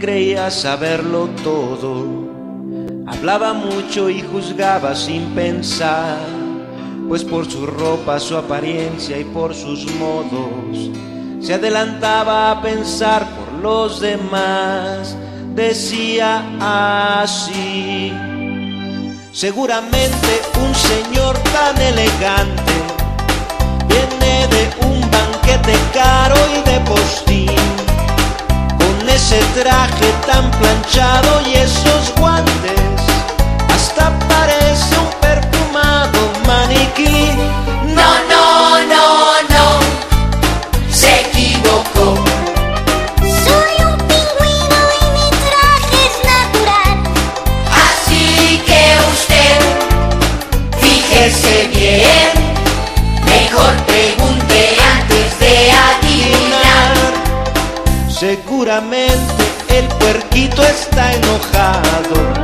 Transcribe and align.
creía 0.00 0.50
saberlo 0.50 1.28
todo. 1.44 2.06
Hablaba 3.06 3.52
mucho 3.52 4.08
y 4.08 4.22
juzgaba 4.22 4.96
sin 4.96 5.26
pensar, 5.34 6.18
pues 7.06 7.22
por 7.22 7.48
su 7.50 7.66
ropa, 7.66 8.18
su 8.18 8.36
apariencia 8.36 9.18
y 9.18 9.24
por 9.24 9.54
sus 9.54 9.84
modos, 9.96 10.90
se 11.40 11.54
adelantaba 11.54 12.50
a 12.50 12.62
pensar 12.62 13.26
por 13.36 13.60
los 13.60 14.00
demás. 14.00 15.16
Decía 15.54 16.42
así, 17.20 18.12
seguramente 19.32 20.40
un 20.62 20.74
señor 20.74 21.36
tan 21.52 21.76
elegante 21.78 22.72
viene 23.88 24.46
de 24.46 24.86
un 24.86 25.00
banquete 25.10 25.74
caro 25.92 26.36
y 26.56 26.70
de 26.70 26.80
postín 26.80 27.79
ese 29.20 29.40
traje 29.60 30.08
tan 30.26 30.50
planchado 30.52 31.42
y 31.46 31.52
esos 31.52 32.12
guantes, 32.18 32.80
hasta 33.68 34.18
parece 34.30 34.96
un 34.98 35.10
perfumado 35.20 36.18
maniquí. 36.46 37.28
No, 37.98 38.10
no, 38.32 38.80
no, 38.94 39.06
no, 39.54 39.66
se 40.90 41.20
equivocó. 41.20 42.06
Soy 43.44 43.74
un 43.90 43.98
pingüino 44.08 44.78
y 45.00 45.04
mi 45.16 45.28
traje 45.46 45.98
es 46.08 46.16
natural. 46.34 46.96
Así 47.86 48.62
que 48.66 48.82
usted, 49.12 49.58
fíjese 50.80 51.68
bien, 51.74 52.29
Seguramente 58.60 59.42
el 59.70 59.88
puerquito 59.88 60.62
está 60.62 61.14
enojado, 61.14 62.34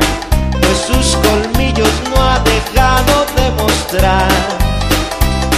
pues 0.50 0.78
sus 0.86 1.14
colmillos 1.16 1.90
no 2.08 2.22
ha 2.22 2.38
dejado 2.38 3.26
de 3.36 3.62
mostrar. 3.62 4.30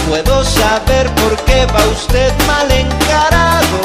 Puedo 0.09 0.43
saber 0.43 1.09
por 1.15 1.37
qué 1.45 1.65
va 1.67 1.79
usted 1.87 2.33
mal 2.45 2.69
encarado. 2.73 3.79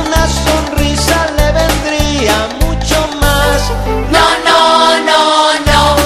Una 0.00 0.26
sonrisa 0.46 1.26
le 1.36 1.52
vendría 1.52 2.48
mucho 2.64 2.96
más. 3.20 3.70
No, 4.10 4.26
no, 4.48 4.98
no, 5.10 5.52
no, 5.70 5.96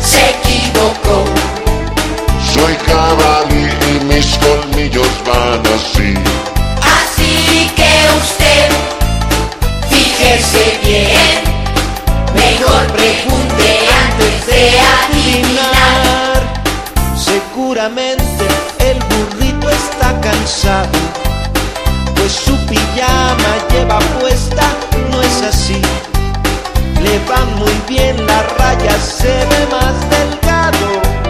se 0.00 0.30
equivocó. 0.30 1.24
Soy 2.54 2.76
jabalí 2.86 3.68
y 3.90 4.04
mis 4.04 4.38
colmillos 4.38 5.10
van 5.26 5.60
así. 5.74 6.53
Usted, 8.16 8.70
fíjese 9.88 10.78
bien, 10.84 11.42
mejor 12.34 12.86
pregunte 12.92 13.88
antes 14.04 14.46
de 14.46 14.80
adivinar. 15.02 16.42
Seguramente 17.16 18.46
el 18.78 18.98
burrito 19.10 19.68
está 19.70 20.20
cansado, 20.20 20.98
pues 22.14 22.32
su 22.32 22.56
pijama 22.66 23.52
lleva 23.70 23.98
puesta, 24.20 24.64
no 25.10 25.22
es 25.22 25.42
así. 25.42 25.80
Le 27.02 27.18
van 27.28 27.56
muy 27.56 27.76
bien 27.88 28.26
las 28.26 28.52
rayas, 28.56 29.00
se 29.20 29.28
ve 29.28 29.66
más 29.70 29.94
delgado. 30.10 31.23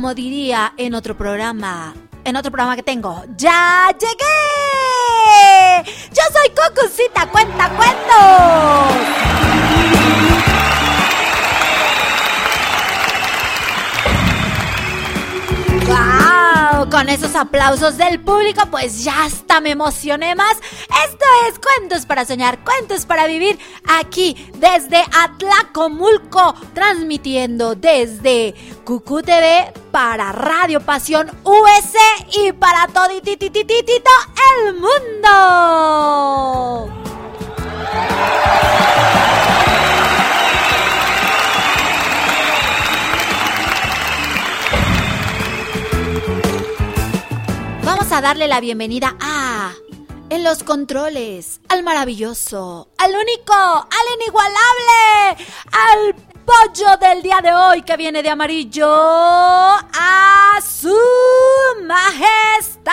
Como 0.00 0.14
diría 0.14 0.72
en 0.78 0.94
otro 0.94 1.14
programa, 1.14 1.92
en 2.24 2.34
otro 2.34 2.50
programa 2.50 2.74
que 2.74 2.82
tengo, 2.82 3.22
¡ya 3.36 3.94
llegué! 4.00 4.24
Yo 6.10 6.22
soy 6.32 6.48
Cucucita, 6.56 7.26
cuenta 7.30 7.68
cuentos. 7.76 8.00
¡Wow! 15.86 16.88
Con 16.90 17.10
esos 17.10 17.36
aplausos 17.36 17.98
del 17.98 18.20
público, 18.20 18.62
pues 18.70 19.04
ya 19.04 19.24
hasta 19.24 19.60
me 19.60 19.72
emocioné 19.72 20.34
más. 20.34 20.56
Esto 21.04 21.26
es 21.46 21.58
Cuentos 21.58 22.06
para 22.06 22.24
Soñar, 22.24 22.64
Cuentos 22.64 23.04
para 23.04 23.26
Vivir, 23.26 23.58
aquí 23.86 24.50
desde 24.54 25.04
Atlacomulco, 25.12 26.54
transmitiendo 26.72 27.74
desde 27.74 28.54
Cucu 28.86 29.20
TV 29.20 29.74
para 29.90 30.32
Radio 30.32 30.80
Pasión 30.80 31.30
US 31.44 31.94
y 32.44 32.52
para 32.52 32.86
todititititito 32.88 34.10
el 34.64 34.74
mundo. 34.74 34.90
Vamos 47.82 48.12
a 48.12 48.20
darle 48.20 48.46
la 48.48 48.60
bienvenida 48.60 49.16
a 49.20 49.72
en 50.30 50.44
los 50.44 50.62
controles, 50.62 51.60
al 51.68 51.82
maravilloso, 51.82 52.88
al 52.98 53.10
único, 53.10 53.52
al 53.52 54.06
inigualable, 54.20 55.44
al 55.72 56.29
pollo 56.50 56.96
del 56.96 57.22
día 57.22 57.40
de 57.40 57.52
hoy 57.52 57.82
que 57.82 57.96
viene 57.96 58.22
de 58.24 58.30
amarillo, 58.30 58.88
a 58.88 60.58
su 60.60 60.96
majestad. 61.86 62.92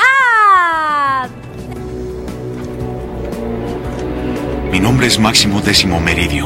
Mi 4.71 4.79
nombre 4.79 5.07
es 5.07 5.17
Máximo 5.17 5.61
Décimo 5.61 5.99
Meridio, 5.99 6.45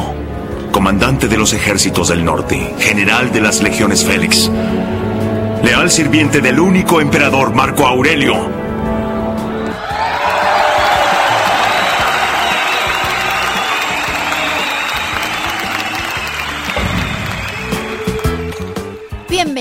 comandante 0.72 1.28
de 1.28 1.38
los 1.38 1.52
ejércitos 1.54 2.08
del 2.08 2.24
norte, 2.24 2.74
general 2.80 3.34
de 3.34 3.42
las 3.42 3.62
legiones 3.62 4.06
Félix, 4.06 4.50
leal 5.64 5.92
sirviente 5.92 6.40
del 6.40 6.62
único 6.62 7.02
emperador 7.02 7.54
Marco 7.54 7.86
Aurelio. 7.86 8.71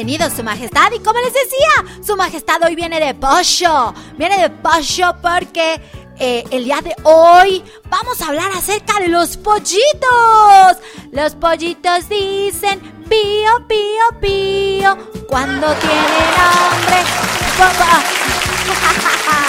Bienvenido, 0.02 0.35
Su 0.35 0.43
Majestad. 0.43 0.93
Y 0.93 1.00
como 1.00 1.19
les 1.20 1.35
decía, 1.35 2.02
Su 2.02 2.17
Majestad 2.17 2.62
hoy 2.64 2.75
viene 2.75 2.99
de 2.99 3.12
pollo. 3.12 3.93
Viene 4.17 4.41
de 4.41 4.49
pollo 4.49 5.14
porque 5.20 5.79
eh, 6.19 6.43
el 6.50 6.64
día 6.64 6.81
de 6.81 6.97
hoy 7.02 7.62
vamos 7.91 8.19
a 8.23 8.29
hablar 8.29 8.50
acerca 8.56 8.99
de 8.99 9.08
los 9.08 9.37
pollitos. 9.37 10.79
Los 11.12 11.35
pollitos 11.35 12.08
dicen 12.08 12.81
pío, 13.11 13.67
pío, 13.69 14.20
pío 14.23 14.97
cuando 15.29 15.67
tienen 15.75 16.31
hambre. 16.38 17.05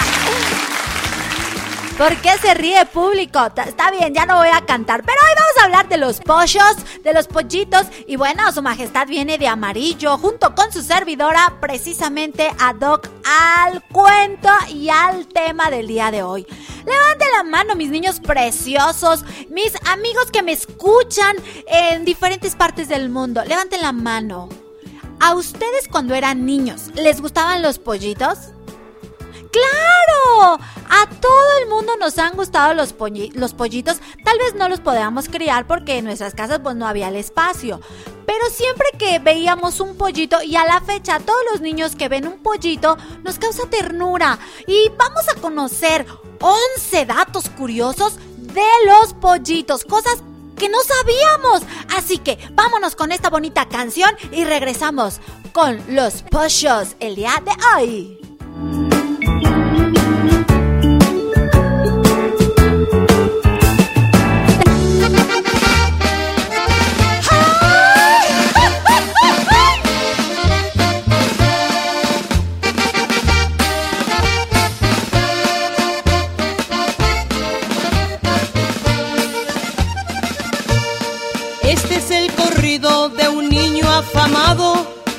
¿Por 2.01 2.15
qué 2.15 2.35
se 2.41 2.55
ríe 2.55 2.83
público? 2.87 3.39
Está 3.63 3.91
bien, 3.91 4.11
ya 4.11 4.25
no 4.25 4.37
voy 4.37 4.47
a 4.51 4.65
cantar. 4.65 5.03
Pero 5.05 5.19
hoy 5.21 5.35
vamos 5.35 5.57
a 5.59 5.65
hablar 5.65 5.87
de 5.87 5.97
los 5.97 6.19
pollos, 6.19 6.75
de 7.03 7.13
los 7.13 7.27
pollitos. 7.27 7.83
Y 8.07 8.15
bueno, 8.15 8.51
su 8.51 8.63
majestad 8.63 9.05
viene 9.05 9.37
de 9.37 9.47
amarillo 9.47 10.17
junto 10.17 10.55
con 10.55 10.71
su 10.71 10.81
servidora 10.81 11.59
precisamente 11.61 12.49
ad 12.57 12.81
hoc 12.81 13.07
al 13.23 13.83
cuento 13.83 14.49
y 14.69 14.89
al 14.89 15.27
tema 15.27 15.69
del 15.69 15.85
día 15.85 16.09
de 16.09 16.23
hoy. 16.23 16.47
Levanten 16.87 17.27
la 17.37 17.43
mano, 17.43 17.75
mis 17.75 17.91
niños 17.91 18.19
preciosos, 18.19 19.23
mis 19.51 19.71
amigos 19.85 20.31
que 20.31 20.41
me 20.41 20.53
escuchan 20.53 21.35
en 21.67 22.03
diferentes 22.03 22.55
partes 22.55 22.89
del 22.89 23.09
mundo. 23.09 23.43
Levanten 23.45 23.79
la 23.79 23.91
mano. 23.91 24.49
¿A 25.19 25.35
ustedes 25.35 25.87
cuando 25.87 26.15
eran 26.15 26.47
niños 26.47 26.87
les 26.95 27.21
gustaban 27.21 27.61
los 27.61 27.77
pollitos? 27.77 28.39
¡Claro! 29.51 30.59
A 30.89 31.09
todo 31.19 31.57
el 31.61 31.69
mundo 31.69 31.93
nos 31.99 32.17
han 32.17 32.35
gustado 32.35 32.73
los, 32.73 32.95
los 33.33 33.53
pollitos. 33.53 33.99
Tal 34.23 34.37
vez 34.39 34.55
no 34.55 34.69
los 34.69 34.79
podamos 34.79 35.29
criar 35.29 35.67
porque 35.67 35.97
en 35.97 36.05
nuestras 36.05 36.33
casas 36.33 36.59
pues 36.59 36.75
no 36.75 36.87
había 36.87 37.09
el 37.09 37.15
espacio. 37.15 37.81
Pero 38.25 38.49
siempre 38.49 38.87
que 38.97 39.19
veíamos 39.19 39.79
un 39.79 39.97
pollito 39.97 40.41
y 40.41 40.55
a 40.55 40.65
la 40.65 40.81
fecha 40.81 41.19
todos 41.19 41.41
los 41.51 41.61
niños 41.61 41.95
que 41.95 42.09
ven 42.09 42.27
un 42.27 42.39
pollito 42.39 42.97
nos 43.23 43.39
causa 43.39 43.69
ternura. 43.69 44.39
Y 44.67 44.89
vamos 44.97 45.27
a 45.29 45.39
conocer 45.39 46.05
11 46.39 47.05
datos 47.05 47.49
curiosos 47.49 48.17
de 48.37 48.67
los 48.85 49.13
pollitos. 49.13 49.83
Cosas 49.83 50.23
que 50.55 50.69
no 50.69 50.77
sabíamos. 50.81 51.63
Así 51.97 52.19
que 52.19 52.37
vámonos 52.53 52.95
con 52.95 53.11
esta 53.11 53.29
bonita 53.29 53.67
canción 53.67 54.11
y 54.31 54.45
regresamos 54.45 55.19
con 55.53 55.81
los 55.87 56.21
pollos 56.23 56.95
el 56.99 57.15
día 57.15 57.41
de 57.43 57.51
hoy. 57.75 58.90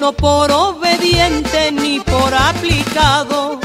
No 0.02 0.12
por 0.12 0.50
obediente 0.50 1.70
ni 1.70 2.00
por 2.00 2.34
aplicado. 2.34 3.60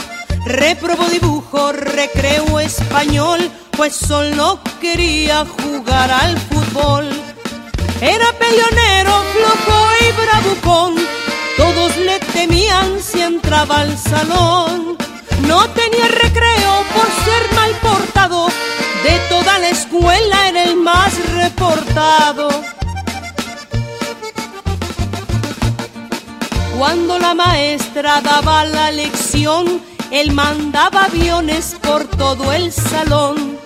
Reprobó 0.46 1.06
dibujo, 1.06 1.72
recreo 1.72 2.60
español, 2.60 3.40
pues 3.72 3.96
solo 3.96 4.60
quería 4.80 5.48
jugar 5.48 6.12
al 6.12 6.38
fútbol. 6.38 7.10
Era 8.02 8.28
peleonero, 8.34 9.14
flojo 9.34 9.78
y 10.06 10.08
bravucón, 10.22 10.96
todos 11.58 11.98
le 11.98 12.20
temían 12.20 13.02
si 13.02 13.20
entraba 13.20 13.80
al 13.80 13.98
salón. 13.98 14.96
No 15.48 15.68
tenía 15.70 16.08
recreo 16.08 16.74
por 16.94 17.08
ser 17.26 17.44
mal 17.56 17.72
portado, 17.82 18.46
de 19.04 19.18
toda 19.28 19.58
la 19.58 19.70
escuela 19.70 20.50
era 20.50 20.66
el 20.66 20.76
más 20.76 21.14
reportado. 21.34 22.50
Cuando 26.78 27.18
la 27.18 27.34
maestra 27.34 28.22
daba 28.22 28.64
la 28.64 28.92
lección, 28.92 29.82
él 30.12 30.32
mandaba 30.32 31.06
aviones 31.06 31.76
por 31.82 32.06
todo 32.06 32.54
el 32.54 32.72
salón. 32.72 33.58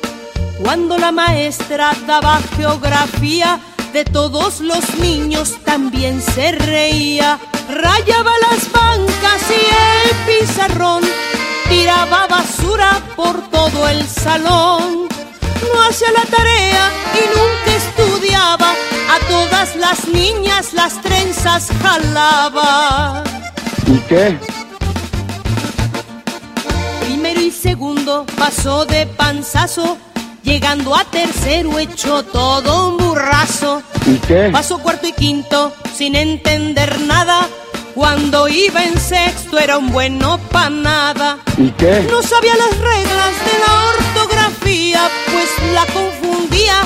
Cuando 0.64 0.98
la 0.98 1.12
maestra 1.12 1.92
daba 2.08 2.40
geografía, 2.56 3.60
de 3.92 4.06
todos 4.06 4.62
los 4.62 4.96
niños 4.96 5.58
también 5.66 6.22
se 6.22 6.54
reía. 6.54 7.38
Rayaba 7.70 8.32
las 8.50 8.72
bancas 8.72 9.42
y 9.50 10.08
el 10.08 10.16
pizarrón, 10.26 11.04
tiraba 11.68 12.28
basura 12.28 13.02
por 13.18 13.42
todo 13.50 13.90
el 13.90 14.08
salón. 14.08 15.10
No 15.74 15.82
hacía 15.84 16.12
la 16.12 16.24
tarea 16.26 16.92
y 17.14 17.24
nunca 17.38 17.76
estudiaba, 17.76 18.74
a 19.12 19.20
todas 19.28 19.76
las 19.76 20.08
niñas 20.08 20.74
las 20.74 21.02
trenzas 21.02 21.70
jalaba. 21.82 23.24
¿Y 23.88 23.98
qué? 24.08 24.38
Primero 27.02 27.42
y 27.42 27.52
segundo 27.52 28.26
pasó 28.38 28.86
de 28.86 29.06
panzazo, 29.08 29.98
llegando 30.44 30.96
a 30.96 31.04
tercero 31.04 31.78
echó 31.78 32.24
todo 32.24 32.90
un 32.90 32.98
burrazo. 32.98 33.84
¿Y 34.06 34.16
qué? 34.28 34.50
Pasó 34.52 34.80
cuarto 34.80 35.08
y 35.08 35.12
quinto 35.12 35.74
sin 35.94 36.16
entender 36.16 37.02
nada. 37.02 37.50
Cuando 37.94 38.48
iba 38.48 38.82
en 38.82 38.98
sexto 38.98 39.60
era 39.60 39.78
un 39.78 39.92
bueno 39.92 40.40
pa' 40.54 40.70
nada. 40.70 41.40
¿Y 41.58 41.70
qué? 41.72 42.08
No 42.10 42.22
sabía 42.22 42.56
las 42.56 42.78
reglas 42.80 43.34
de 43.48 43.56
la 43.66 43.74
ortografía, 43.90 45.10
pues 45.34 45.74
la 45.74 45.86
confundía 45.88 46.82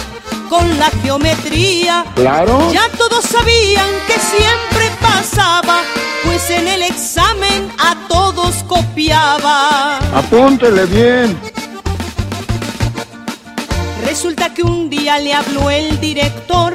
con 0.49 0.77
la 0.79 0.89
geometría. 1.03 2.05
Claro. 2.15 2.71
Ya 2.71 2.89
todos 2.97 3.25
sabían 3.25 3.89
que 4.07 4.13
siempre 4.13 4.91
pasaba, 5.01 5.81
pues 6.23 6.49
en 6.49 6.67
el 6.67 6.83
examen 6.83 7.71
a 7.79 7.95
todos 8.07 8.63
copiaba. 8.67 9.97
Apúntele 10.13 10.85
bien. 10.85 11.37
Resulta 14.05 14.53
que 14.53 14.63
un 14.63 14.89
día 14.89 15.19
le 15.19 15.33
habló 15.33 15.69
el 15.69 15.99
director, 15.99 16.73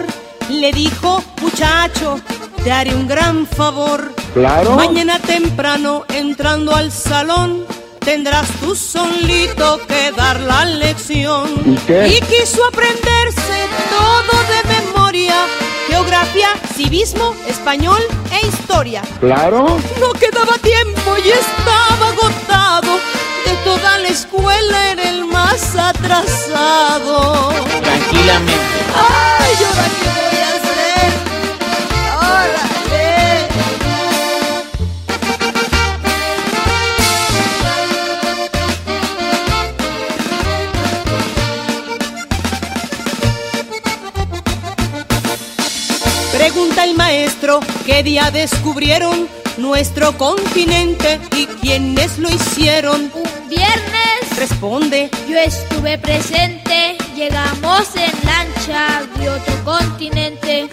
le 0.48 0.72
dijo, 0.72 1.22
muchacho, 1.40 2.20
te 2.62 2.72
haré 2.72 2.94
un 2.94 3.08
gran 3.08 3.46
favor. 3.46 4.12
Claro. 4.34 4.76
Mañana 4.76 5.18
temprano, 5.18 6.04
entrando 6.08 6.74
al 6.74 6.92
salón, 6.92 7.64
tendrás 8.00 8.48
tú 8.60 8.74
solito 8.74 9.80
que 9.86 10.10
dar 10.12 10.40
la 10.40 10.64
lección. 10.64 11.48
¿Y 11.64 11.76
qué? 11.86 12.08
Y 12.08 12.20
quiso 12.22 12.64
aprenderse 12.66 13.68
todo 13.90 14.42
de 14.52 14.82
memoria, 14.82 15.34
geografía, 15.88 16.50
civismo, 16.74 17.34
español 17.48 18.00
e 18.32 18.46
historia. 18.46 19.02
Claro. 19.20 19.78
No 20.00 20.12
quedaba 20.12 20.56
tiempo 20.58 21.16
y 21.24 21.28
estaba 21.30 22.08
agotado. 22.08 22.98
De 23.44 23.54
toda 23.64 23.98
la 23.98 24.08
escuela 24.08 24.92
era 24.92 25.08
el 25.10 25.24
más 25.24 25.76
atrasado. 25.76 27.50
Tranquilamente. 27.82 28.78
¡Ay, 28.96 29.54
¿y 29.60 29.64
ahora 29.64 29.86
qué 30.00 30.36
voy 30.36 30.40
a 30.42 30.59
Pregunta 46.40 46.84
el 46.84 46.94
maestro 46.94 47.60
qué 47.84 48.02
día 48.02 48.30
descubrieron 48.30 49.28
nuestro 49.58 50.16
continente 50.16 51.20
y 51.36 51.44
quiénes 51.44 52.16
lo 52.16 52.30
hicieron. 52.30 53.12
Un 53.12 53.48
viernes 53.50 54.38
Responde, 54.38 55.10
yo 55.28 55.36
estuve 55.36 55.98
presente, 55.98 56.96
llegamos 57.14 57.88
en 57.94 58.10
lancha 58.24 59.02
de 59.18 59.28
otro 59.28 59.64
continente. 59.64 60.70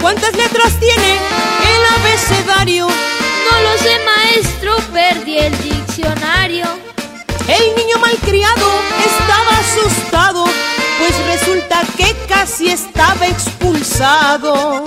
¿cuántas 0.00 0.34
letras 0.34 0.72
tiene 0.80 1.12
el 1.12 2.00
abecedario? 2.00 2.88
No 2.88 3.60
lo 3.60 3.78
sé 3.78 3.96
maestro, 4.04 4.76
perdí 4.92 5.38
el 5.38 5.56
diccionario. 5.62 6.66
El 7.46 7.76
niño 7.76 7.96
malcriado 8.00 8.70
estaba 9.06 9.56
asustado, 9.60 10.46
pues 10.98 11.14
resulta 11.26 11.82
que 11.96 12.14
casi 12.28 12.68
estaba 12.68 13.26
expulsado. 13.26 14.84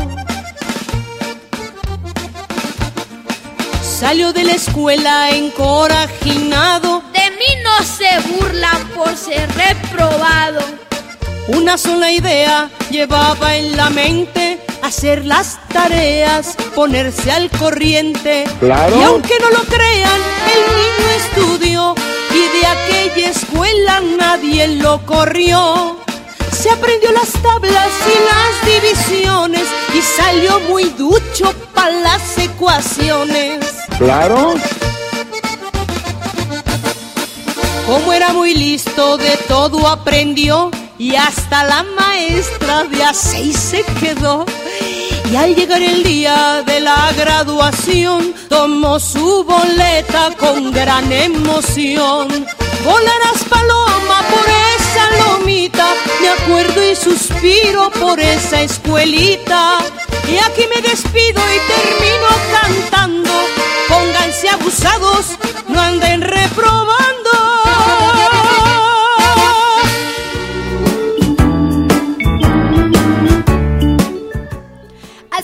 Salió 3.84 4.32
de 4.32 4.44
la 4.46 4.54
escuela 4.54 5.30
encorajinado, 5.32 7.04
De 7.14 7.32
mí 7.32 7.62
no 7.64 7.84
se 7.84 8.20
burlan 8.30 8.88
por 8.96 9.16
ser 9.18 9.50
reprobado. 9.56 10.62
una 11.50 11.78
sola 11.78 12.12
idea 12.12 12.70
llevaba 12.92 13.56
en 13.58 13.76
la 13.76 13.90
mente, 13.90 14.60
hacer 14.84 15.26
las 15.26 15.60
tareas, 15.68 16.56
ponerse 16.76 17.32
al 17.32 17.50
corriente. 17.50 18.46
Claro. 18.60 19.00
Y 19.00 19.04
aunque 19.04 19.34
no 19.42 19.50
lo 19.50 19.64
crean, 19.66 20.22
el 20.54 20.62
niño 20.80 21.10
estudió 21.18 21.96
y 22.32 22.60
de 22.60 22.66
aquella 22.68 23.30
escuela 23.32 24.00
nadie 24.18 24.68
lo 24.78 25.06
corrió. 25.06 25.99
Se 26.70 26.76
aprendió 26.76 27.12
las 27.14 27.32
tablas 27.42 27.90
y 28.06 28.16
las 28.30 28.82
divisiones 28.84 29.64
y 29.92 30.02
salió 30.04 30.60
muy 30.70 30.84
ducho 30.92 31.52
para 31.74 31.90
las 31.90 32.38
ecuaciones. 32.38 33.66
Claro. 33.98 34.54
Como 37.88 38.14
era 38.14 38.34
muy 38.34 38.54
listo, 38.54 39.18
de 39.18 39.36
todo 39.48 39.88
aprendió 39.88 40.70
y 41.00 41.16
hasta 41.16 41.64
la 41.64 41.82
maestra 41.82 42.84
de 42.84 43.04
a 43.04 43.16
seis 43.16 43.58
se 43.58 43.84
quedó. 44.00 44.46
Y 45.32 45.36
al 45.36 45.56
llegar 45.56 45.82
el 45.82 46.04
día 46.04 46.62
de 46.68 46.82
la 46.82 47.12
graduación, 47.18 48.36
tomó 48.48 49.00
su 49.00 49.44
boleta 49.44 50.30
con 50.38 50.72
gran 50.72 51.12
emoción. 51.12 52.28
Volarás 52.86 53.44
paloma 53.50 54.22
por 54.30 54.48
esa 54.48 54.59
lomita, 55.20 55.94
me 56.22 56.30
acuerdo 56.30 56.84
y 56.84 56.96
suspiro 56.96 57.90
por 57.92 58.20
esa 58.20 58.62
escuelita. 58.62 59.80
Y 60.28 60.38
aquí 60.38 60.66
me 60.74 60.82
despido 60.82 61.42
y 61.42 61.60
termino 61.74 62.28
cantando. 62.62 63.32
Pónganse 63.88 64.50
abusados, 64.50 65.38
no 65.68 65.80
anden 65.80 66.22
reprobando. 66.22 67.19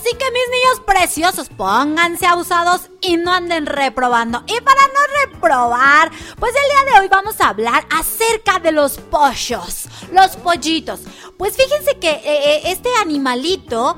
Así 0.06 0.16
que 0.18 0.26
mis 0.26 0.50
niños 0.52 0.82
preciosos, 0.86 1.50
pónganse 1.50 2.28
abusados 2.28 2.92
y 3.02 3.18
no 3.18 3.34
anden 3.34 3.66
reprobando. 3.66 4.44
Y 4.46 4.62
para 4.62 4.82
no 4.82 5.32
reprobar, 5.32 6.12
pues 6.38 6.54
el 6.54 6.70
día 6.70 6.94
de 6.94 7.00
hoy 7.02 7.08
vamos 7.10 7.42
a 7.42 7.50
hablar 7.50 7.88
acerca 7.90 8.60
de 8.60 8.72
los 8.72 8.98
pollos, 9.00 9.86
los 10.12 10.36
pollitos. 10.36 11.00
Pues 11.40 11.58
fíjense 11.58 11.98
que 11.98 12.12
eh, 12.12 12.22
eh, 12.24 12.62
este 12.66 12.90
animalito 13.02 13.98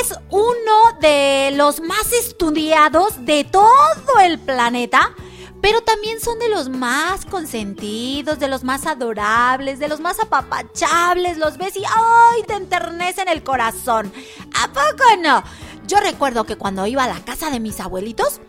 es 0.00 0.18
uno 0.30 0.98
de 1.00 1.52
los 1.54 1.80
más 1.80 2.12
estudiados 2.12 3.24
de 3.24 3.44
todo 3.44 4.18
el 4.24 4.40
planeta. 4.40 5.14
Pero 5.60 5.82
también 5.82 6.20
son 6.20 6.38
de 6.38 6.48
los 6.48 6.68
más 6.68 7.26
consentidos, 7.26 8.38
de 8.38 8.48
los 8.48 8.64
más 8.64 8.86
adorables, 8.86 9.78
de 9.78 9.88
los 9.88 10.00
más 10.00 10.18
apapachables. 10.18 11.38
Los 11.38 11.58
ves 11.58 11.76
y 11.76 11.84
¡ay! 11.84 12.42
te 12.46 12.54
enternecen 12.54 13.28
el 13.28 13.42
corazón. 13.42 14.12
¿A 14.54 14.68
poco 14.68 15.04
no? 15.22 15.42
Yo 15.86 16.00
recuerdo 16.00 16.44
que 16.44 16.56
cuando 16.56 16.86
iba 16.86 17.04
a 17.04 17.08
la 17.08 17.24
casa 17.24 17.50
de 17.50 17.60
mis 17.60 17.80
abuelitos, 17.80 18.40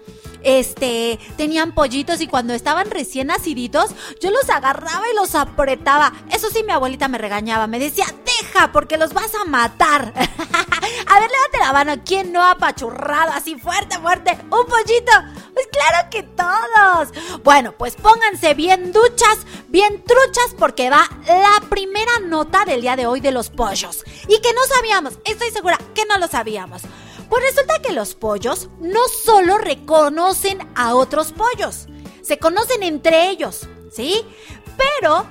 este, 0.43 1.19
tenían 1.37 1.73
pollitos 1.73 2.21
y 2.21 2.27
cuando 2.27 2.53
estaban 2.53 2.89
recién 2.89 3.27
naciditos, 3.27 3.91
yo 4.19 4.31
los 4.31 4.49
agarraba 4.49 5.03
y 5.11 5.15
los 5.15 5.35
apretaba. 5.35 6.13
Eso 6.31 6.49
sí, 6.49 6.63
mi 6.63 6.71
abuelita 6.71 7.07
me 7.07 7.17
regañaba, 7.17 7.67
me 7.67 7.79
decía, 7.79 8.05
deja, 8.25 8.71
porque 8.71 8.97
los 8.97 9.13
vas 9.13 9.33
a 9.35 9.45
matar. 9.45 10.13
a 10.15 11.19
ver, 11.19 11.31
levante 11.31 11.59
la 11.59 11.73
mano, 11.73 11.93
¿quién 12.05 12.31
no 12.31 12.41
ha 12.41 12.51
apachurrado 12.51 13.31
así 13.33 13.55
fuerte, 13.55 13.97
fuerte 13.99 14.37
un 14.43 14.65
pollito? 14.65 15.11
Pues 15.53 15.67
claro 15.67 16.09
que 16.09 16.23
todos. 16.23 17.41
Bueno, 17.43 17.73
pues 17.77 17.95
pónganse 17.95 18.53
bien 18.53 18.91
duchas, 18.91 19.39
bien 19.67 20.03
truchas, 20.03 20.55
porque 20.57 20.89
va 20.89 21.09
la 21.27 21.67
primera 21.69 22.19
nota 22.23 22.65
del 22.65 22.81
día 22.81 22.95
de 22.95 23.07
hoy 23.07 23.19
de 23.19 23.31
los 23.31 23.49
pollos. 23.49 24.03
Y 24.27 24.39
que 24.41 24.53
no 24.53 24.65
sabíamos, 24.75 25.19
estoy 25.25 25.51
segura 25.51 25.77
que 25.93 26.05
no 26.05 26.17
lo 26.17 26.27
sabíamos. 26.27 26.83
Pues 27.29 27.43
resulta 27.43 27.81
que 27.81 27.93
los 27.93 28.15
pollos 28.15 28.69
no 28.79 29.07
solo 29.07 29.57
reconocen 29.57 30.59
a 30.75 30.95
otros 30.95 31.31
pollos, 31.31 31.87
se 32.21 32.37
conocen 32.37 32.83
entre 32.83 33.29
ellos, 33.29 33.67
¿sí? 33.91 34.25
Pero 34.77 35.25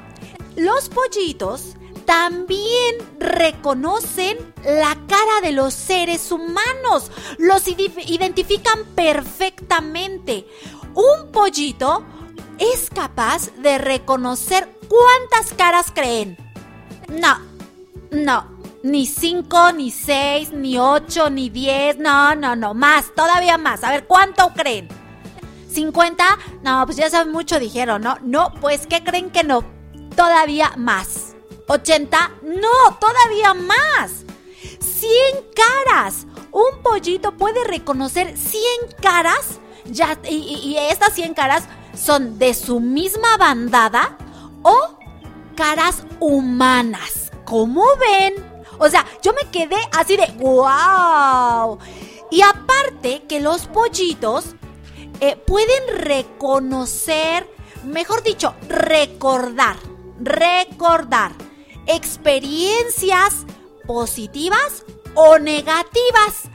los 0.57 0.89
pollitos 0.89 1.77
también 2.11 2.97
reconocen 3.21 4.37
la 4.65 4.97
cara 5.07 5.41
de 5.45 5.53
los 5.53 5.73
seres 5.73 6.33
humanos, 6.33 7.09
los 7.39 7.69
identifican 7.69 8.81
perfectamente. 8.97 10.45
Un 10.93 11.31
pollito 11.31 12.05
es 12.59 12.91
capaz 12.91 13.53
de 13.59 13.79
reconocer 13.79 14.69
cuántas 14.89 15.55
caras 15.55 15.93
creen. 15.95 16.37
No, 17.11 17.39
no, 18.11 18.59
ni 18.83 19.07
cinco, 19.07 19.71
ni 19.71 19.93
seis, 19.93 20.51
ni 20.53 20.79
ocho, 20.79 21.31
ni 21.31 21.49
diez, 21.49 21.97
no, 21.97 22.35
no, 22.35 22.57
no, 22.57 22.75
más, 22.75 23.15
todavía 23.15 23.57
más. 23.57 23.85
A 23.85 23.91
ver, 23.91 24.09
¿cuánto 24.09 24.49
creen? 24.49 24.89
¿50? 25.73 26.25
No, 26.65 26.85
pues 26.87 26.97
ya 26.97 27.09
saben 27.09 27.31
mucho, 27.31 27.61
dijeron, 27.61 28.03
¿no? 28.03 28.17
No, 28.23 28.53
pues 28.61 28.89
¿qué 28.89 29.05
creen 29.05 29.31
que 29.31 29.45
no? 29.45 29.63
Todavía 30.17 30.73
más. 30.77 31.30
¿80? 31.71 32.31
No, 32.43 32.99
todavía 32.99 33.55
más. 33.55 34.25
100 34.81 35.11
caras. 35.55 36.27
Un 36.51 36.83
pollito 36.83 37.37
puede 37.37 37.63
reconocer 37.65 38.37
100 38.37 38.63
caras. 39.01 39.61
Ya, 39.85 40.19
y, 40.29 40.77
estas 40.91 41.15
100 41.15 41.35
caras 41.35 41.65
son 41.95 42.39
de 42.39 42.55
su 42.55 42.81
misma 42.81 43.37
bandada 43.37 44.19
o 44.63 44.99
caras 45.55 46.05
humanas. 46.19 47.31
¿Cómo 47.45 47.85
ven? 48.01 48.35
O 48.79 48.89
sea, 48.89 49.07
yo 49.23 49.33
me 49.33 49.49
quedé 49.51 49.77
así 49.93 50.17
de 50.17 50.27
wow. 50.39 51.79
Y 52.33 52.43
aparte 52.43 53.23
que 53.29 53.39
los 53.39 53.67
pollitos 53.67 54.57
eh, 55.21 55.37
pueden 55.37 55.99
reconocer, 55.99 57.49
mejor 57.85 58.25
dicho, 58.25 58.55
recordar, 58.69 59.77
recordar 60.19 61.50
experiencias 61.87 63.47
positivas 63.87 64.85
o 65.15 65.39
negativas. 65.39 66.51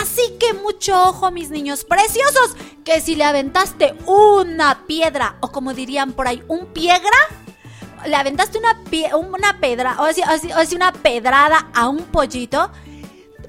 Así 0.00 0.36
que 0.38 0.52
mucho 0.52 1.00
ojo, 1.00 1.30
mis 1.30 1.50
niños 1.50 1.84
preciosos, 1.84 2.56
que 2.84 3.00
si 3.00 3.14
le 3.14 3.24
aventaste 3.24 3.94
una 4.06 4.86
piedra, 4.86 5.36
o 5.40 5.52
como 5.52 5.74
dirían 5.74 6.12
por 6.12 6.26
ahí, 6.26 6.42
un 6.48 6.66
piegra, 6.66 7.16
le 8.06 8.16
aventaste 8.16 8.58
una, 8.58 8.80
una 9.16 9.60
pedra, 9.60 9.96
o 10.00 10.04
así, 10.04 10.74
una 10.74 10.92
pedrada 10.92 11.68
a 11.72 11.88
un 11.88 12.02
pollito, 12.04 12.70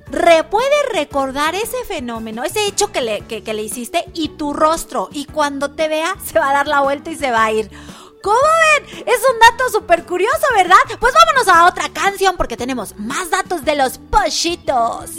re, 0.07 0.43
puede 0.43 0.83
recordar 0.93 1.55
ese 1.55 1.83
fenómeno, 1.85 2.43
ese 2.43 2.65
hecho 2.67 2.91
que 2.91 3.01
le, 3.01 3.21
que, 3.21 3.53
le 3.53 3.63
hiciste 3.63 4.05
y 4.13 4.29
tu 4.29 4.53
rostro. 4.53 5.09
Y 5.11 5.25
cuando 5.25 5.71
te 5.71 5.87
vea, 5.87 6.15
se 6.23 6.39
va 6.39 6.49
a 6.49 6.53
dar 6.53 6.67
la 6.67 6.81
vuelta 6.81 7.11
y 7.11 7.15
se 7.15 7.31
va 7.31 7.45
a 7.45 7.51
ir. 7.51 7.69
¿Cómo 8.27 8.39
ven? 8.41 9.03
Es 9.07 9.21
un 9.33 9.39
dato 9.39 9.69
súper 9.71 10.03
curioso, 10.03 10.47
¿verdad? 10.53 10.75
Pues 10.99 11.13
vámonos 11.13 11.47
a 11.47 11.65
otra 11.65 11.87
canción 11.87 12.35
porque 12.35 12.57
tenemos 12.57 12.93
más 12.97 13.29
datos 13.29 13.63
de 13.63 13.77
los 13.77 13.99
pollitos. 13.99 15.11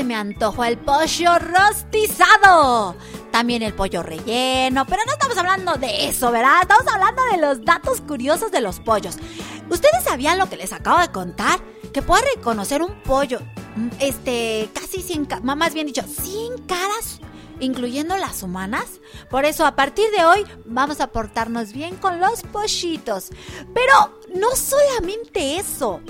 Se 0.00 0.04
me 0.04 0.14
antojó 0.14 0.64
el 0.64 0.78
pollo 0.78 1.38
rostizado. 1.38 2.96
También 3.30 3.62
el 3.62 3.74
pollo 3.74 4.02
relleno, 4.02 4.86
pero 4.86 5.02
no 5.04 5.12
estamos 5.12 5.36
hablando 5.36 5.74
de 5.74 6.08
eso, 6.08 6.32
¿verdad? 6.32 6.62
Estamos 6.62 6.90
hablando 6.90 7.22
de 7.30 7.36
los 7.36 7.62
datos 7.66 8.00
curiosos 8.00 8.50
de 8.50 8.62
los 8.62 8.80
pollos. 8.80 9.16
¿Ustedes 9.68 10.02
sabían 10.02 10.38
lo 10.38 10.48
que 10.48 10.56
les 10.56 10.72
acabo 10.72 11.00
de 11.00 11.08
contar? 11.08 11.60
Que 11.92 12.00
puede 12.00 12.22
reconocer 12.34 12.80
un 12.80 12.94
pollo, 13.02 13.40
mm, 13.76 13.88
este, 13.98 14.70
casi 14.72 15.02
100, 15.02 15.28
más 15.42 15.74
bien 15.74 15.86
dicho, 15.86 16.02
100 16.02 16.62
caras 16.66 17.20
incluyendo 17.60 18.16
las 18.16 18.42
humanas. 18.42 19.00
Por 19.28 19.44
eso 19.44 19.66
a 19.66 19.76
partir 19.76 20.10
de 20.16 20.24
hoy 20.24 20.46
vamos 20.64 21.00
a 21.00 21.08
portarnos 21.08 21.74
bien 21.74 21.96
con 21.96 22.20
los 22.20 22.42
pollitos. 22.42 23.28
Pero 23.74 24.18
no 24.34 24.56
solamente 24.56 25.58
eso. 25.58 26.00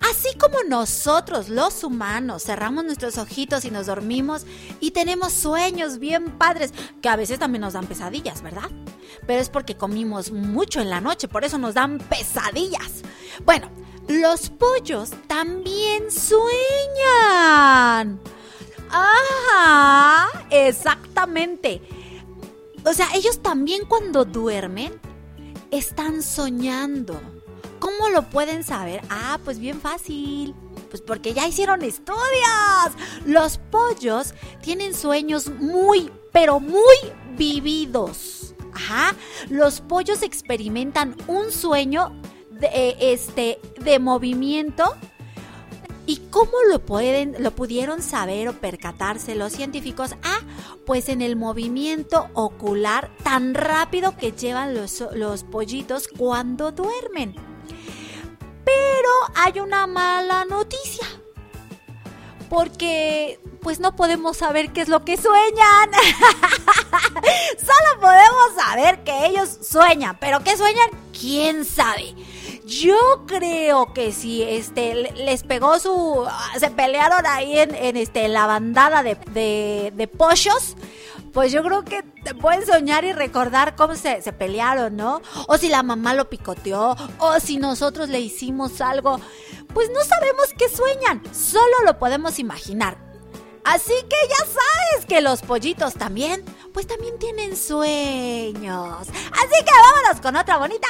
Así 0.00 0.36
como 0.38 0.62
nosotros, 0.62 1.48
los 1.50 1.84
humanos, 1.84 2.44
cerramos 2.44 2.84
nuestros 2.84 3.18
ojitos 3.18 3.64
y 3.64 3.70
nos 3.70 3.86
dormimos 3.86 4.46
y 4.80 4.92
tenemos 4.92 5.32
sueños 5.32 5.98
bien 5.98 6.30
padres, 6.38 6.72
que 7.02 7.08
a 7.08 7.16
veces 7.16 7.38
también 7.38 7.60
nos 7.60 7.74
dan 7.74 7.86
pesadillas, 7.86 8.42
¿verdad? 8.42 8.70
Pero 9.26 9.40
es 9.40 9.50
porque 9.50 9.76
comimos 9.76 10.32
mucho 10.32 10.80
en 10.80 10.88
la 10.88 11.00
noche, 11.00 11.28
por 11.28 11.44
eso 11.44 11.58
nos 11.58 11.74
dan 11.74 11.98
pesadillas. 11.98 13.02
Bueno, 13.44 13.70
los 14.08 14.48
pollos 14.50 15.10
también 15.26 16.10
sueñan. 16.10 16.48
¡Ajá! 18.90 20.28
Exactamente. 20.50 21.82
O 22.84 22.92
sea, 22.92 23.08
ellos 23.14 23.40
también 23.40 23.84
cuando 23.84 24.24
duermen 24.24 24.98
están 25.70 26.22
soñando. 26.22 27.20
¿Cómo 28.00 28.14
lo 28.14 28.22
pueden 28.22 28.64
saber? 28.64 29.02
Ah, 29.10 29.38
pues 29.44 29.58
bien 29.58 29.78
fácil. 29.78 30.54
Pues 30.88 31.02
porque 31.02 31.34
ya 31.34 31.46
hicieron 31.46 31.82
estudios. 31.82 32.16
Los 33.26 33.58
pollos 33.58 34.32
tienen 34.62 34.94
sueños 34.94 35.50
muy, 35.50 36.10
pero 36.32 36.60
muy 36.60 36.96
vividos. 37.36 38.54
Ajá. 38.72 39.14
Los 39.50 39.82
pollos 39.82 40.22
experimentan 40.22 41.14
un 41.26 41.52
sueño 41.52 42.18
de, 42.52 42.68
eh, 42.68 42.96
este, 43.12 43.60
de 43.84 43.98
movimiento 43.98 44.96
¿Y 46.06 46.16
cómo 46.30 46.52
lo 46.68 46.84
pueden, 46.84 47.36
lo 47.38 47.52
pudieron 47.52 48.02
saber 48.02 48.48
o 48.48 48.54
percatarse 48.54 49.36
los 49.36 49.52
científicos? 49.52 50.16
Ah, 50.24 50.40
pues 50.84 51.08
en 51.08 51.22
el 51.22 51.36
movimiento 51.36 52.30
ocular 52.32 53.10
tan 53.22 53.54
rápido 53.54 54.16
que 54.16 54.32
llevan 54.32 54.74
los, 54.74 55.04
los 55.14 55.44
pollitos 55.44 56.08
cuando 56.08 56.72
duermen. 56.72 57.49
Pero 58.64 59.10
hay 59.34 59.60
una 59.60 59.86
mala 59.86 60.44
noticia. 60.44 61.06
Porque 62.48 63.38
pues 63.60 63.78
no 63.78 63.94
podemos 63.94 64.36
saber 64.38 64.72
qué 64.72 64.80
es 64.80 64.88
lo 64.88 65.04
que 65.04 65.16
sueñan. 65.16 65.90
Solo 67.58 68.00
podemos 68.00 68.54
saber 68.56 69.04
que 69.04 69.26
ellos 69.26 69.58
sueñan. 69.62 70.16
Pero 70.20 70.42
qué 70.42 70.56
sueñan, 70.56 70.90
quién 71.18 71.64
sabe. 71.64 72.14
Yo 72.70 73.24
creo 73.26 73.92
que 73.92 74.12
si 74.12 74.44
este 74.44 74.94
les 74.94 75.42
pegó 75.42 75.80
su. 75.80 76.24
se 76.56 76.70
pelearon 76.70 77.26
ahí 77.26 77.58
en, 77.58 77.96
este 77.96 78.28
la 78.28 78.46
bandada 78.46 79.02
de, 79.02 79.16
de, 79.32 79.92
de, 79.92 80.06
pollos. 80.06 80.76
Pues 81.32 81.50
yo 81.50 81.64
creo 81.64 81.84
que 81.84 82.04
pueden 82.40 82.64
soñar 82.64 83.04
y 83.04 83.12
recordar 83.12 83.74
cómo 83.74 83.96
se, 83.96 84.22
se 84.22 84.32
pelearon, 84.32 84.96
¿no? 84.96 85.20
O 85.48 85.58
si 85.58 85.68
la 85.68 85.82
mamá 85.82 86.14
lo 86.14 86.30
picoteó, 86.30 86.96
o 87.18 87.40
si 87.40 87.56
nosotros 87.58 88.08
le 88.08 88.20
hicimos 88.20 88.80
algo. 88.80 89.20
Pues 89.74 89.90
no 89.90 90.04
sabemos 90.04 90.46
qué 90.56 90.68
sueñan, 90.68 91.22
solo 91.34 91.74
lo 91.84 91.98
podemos 91.98 92.38
imaginar. 92.38 92.96
Así 93.64 93.94
que 94.08 94.16
ya 94.28 94.46
sabes 94.46 95.06
que 95.06 95.20
los 95.20 95.42
pollitos 95.42 95.94
también, 95.94 96.44
pues 96.72 96.86
también 96.86 97.18
tienen 97.18 97.56
sueños. 97.56 99.08
Así 99.08 99.64
que 99.64 99.72
vámonos 99.72 100.20
con 100.22 100.36
otra 100.36 100.58
bonita 100.58 100.88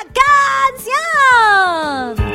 canción. 0.77 2.31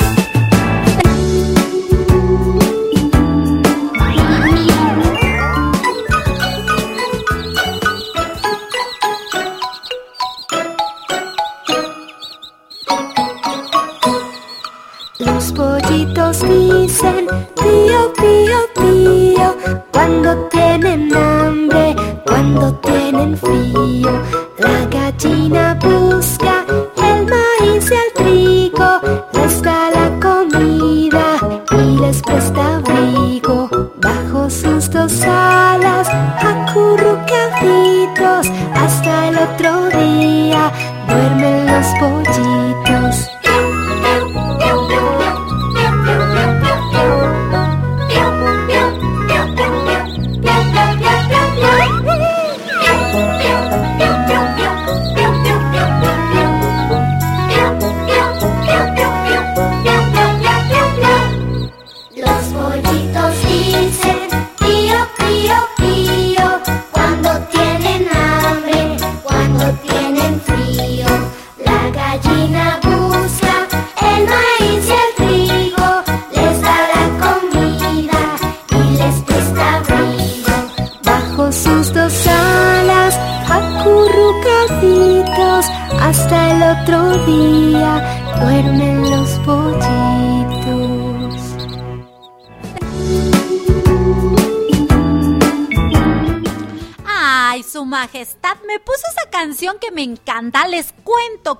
Los 15.17 15.51
pollitos 15.53 16.41
dicen 16.41 17.27
pío, 17.55 18.13
pío, 18.13 18.59
pío 18.75 19.55
cuando 19.91 20.47
tienen 20.49 21.15
hambre, 21.15 21.74
cuando 22.55 22.73
tienen 22.79 23.37
frío. 23.37 24.21
La 24.57 24.85
gallina 24.85 25.77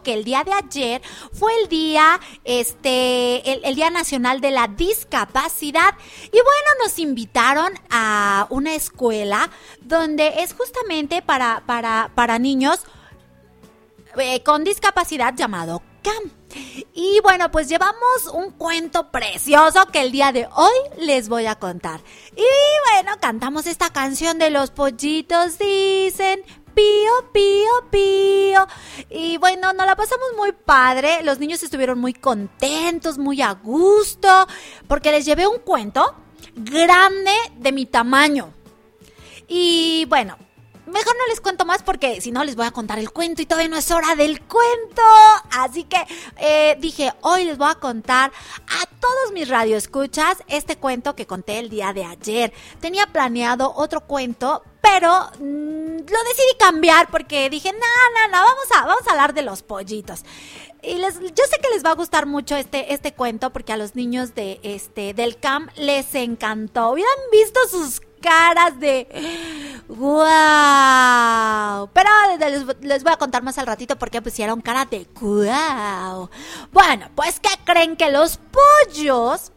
que 0.05 0.13
el 0.13 0.23
día 0.23 0.43
de 0.45 0.53
ayer 0.53 1.01
fue 1.33 1.51
el 1.61 1.67
día, 1.67 2.19
este, 2.45 3.67
el, 3.67 3.75
Día 3.75 3.89
Nacional 3.89 4.39
de 4.39 4.51
la 4.51 4.67
Discapacidad. 4.67 5.95
Y 6.27 6.37
bueno, 6.37 6.69
nos 6.83 6.99
invitaron 6.99 7.73
a 7.89 8.45
una 8.51 8.75
escuela 8.75 9.49
donde 9.81 10.43
es 10.43 10.53
justamente 10.53 11.21
para, 11.21 11.63
para, 11.65 12.11
para 12.13 12.39
niños 12.39 12.85
eh, 14.17 14.43
con 14.43 14.63
discapacidad 14.63 15.33
llamado 15.35 15.81
CAM. 16.03 16.31
Y 16.93 17.19
bueno, 17.21 17.51
pues 17.51 17.67
llevamos 17.67 18.27
un 18.31 18.51
cuento 18.51 19.11
precioso 19.11 19.87
que 19.87 20.01
el 20.01 20.11
día 20.11 20.31
de 20.31 20.47
hoy 20.55 21.05
les 21.05 21.27
voy 21.27 21.47
a 21.47 21.55
contar. 21.55 21.99
Y 22.35 22.45
bueno, 22.91 23.17
cantamos 23.19 23.65
esta 23.65 23.89
canción 23.89 24.37
de 24.37 24.51
los 24.51 24.69
pollitos, 24.71 25.57
dicen, 25.57 26.43
pío, 26.75 27.31
pío, 27.31 27.71
pío. 27.89 28.67
Y 29.09 29.38
bueno, 29.38 29.73
nos 29.73 29.85
la 29.85 29.95
pasamos 29.95 30.27
muy 30.38 30.51
padre. 30.51 31.23
Los 31.23 31.39
niños 31.39 31.63
estuvieron 31.63 31.99
muy 31.99 32.13
contentos, 32.13 33.17
muy 33.17 33.41
a 33.41 33.53
gusto, 33.53 34.47
porque 34.88 35.11
les 35.11 35.25
llevé 35.25 35.47
un 35.47 35.59
cuento 35.59 36.13
grande 36.55 37.31
de 37.57 37.71
mi 37.71 37.85
tamaño. 37.85 38.53
Y 39.47 40.05
bueno, 40.09 40.38
mejor 40.88 41.15
no 41.17 41.28
les 41.28 41.41
cuento 41.41 41.65
más 41.65 41.84
porque 41.84 42.21
si 42.21 42.32
no 42.32 42.43
les 42.43 42.56
voy 42.56 42.65
a 42.65 42.71
contar 42.71 43.00
el 43.00 43.12
cuento 43.12 43.41
y 43.41 43.45
todavía 43.45 43.69
no 43.69 43.78
es 43.78 43.89
hora 43.91 44.15
del 44.15 44.41
cuento. 44.41 45.02
Así 45.52 45.84
que 45.84 45.98
eh, 46.38 46.78
dije, 46.80 47.13
hoy 47.21 47.45
les 47.45 47.58
voy 47.58 47.69
a 47.69 47.76
contar 47.76 48.32
a 48.67 48.86
todos 49.00 49.32
mis 49.34 49.50
radioescuchas 49.50 50.38
este 50.48 50.78
cuento 50.78 51.15
que 51.15 51.26
conté 51.26 51.60
el 51.60 51.69
día 51.69 51.93
de 51.93 52.06
ayer. 52.06 52.54
Tenía 52.80 53.08
planeado 53.08 53.74
otro 53.76 54.02
cuento, 54.02 54.63
pero 54.82 55.30
mm, 55.39 55.98
lo 55.98 56.24
decidí 56.30 56.56
cambiar 56.60 57.10
porque 57.10 57.50
dije, 57.50 57.71
no, 57.71 57.80
no, 57.80 58.28
no, 58.28 58.45
vamos 58.45 58.67
a, 58.78 58.86
vamos 58.86 59.08
a 59.08 59.12
hablar 59.12 59.34
de 59.34 59.41
los 59.41 59.63
pollitos. 59.63 60.24
Y 60.84 60.95
les, 60.95 61.19
yo 61.19 61.43
sé 61.50 61.58
que 61.62 61.69
les 61.74 61.84
va 61.84 61.91
a 61.91 61.95
gustar 61.95 62.28
mucho 62.28 62.56
este, 62.56 62.93
este 62.93 63.13
cuento 63.13 63.52
porque 63.52 63.74
a 63.74 63.78
los 63.78 63.95
niños 63.95 64.36
de 64.36 64.60
este 64.62 65.15
del 65.15 65.38
camp 65.39 65.71
les 65.76 66.13
encantó. 66.13 66.91
Hubieran 66.91 67.15
visto 67.32 67.60
sus 67.69 68.02
caras 68.25 68.79
de 68.79 69.07
wow. 69.88 71.89
Pero 71.93 72.09
les, 72.39 72.81
les 72.81 73.03
voy 73.03 73.13
a 73.13 73.17
contar 73.17 73.43
más 73.43 73.57
al 73.57 73.67
ratito 73.67 73.97
porque 73.97 74.21
pusieron 74.21 74.61
cara 74.61 74.85
de 74.85 75.07
wow. 75.21 76.29
Bueno, 76.71 77.09
pues 77.15 77.39
¿qué 77.39 77.49
creen 77.63 77.95
que 77.95 78.11
los 78.11 78.38
pollos 78.38 79.51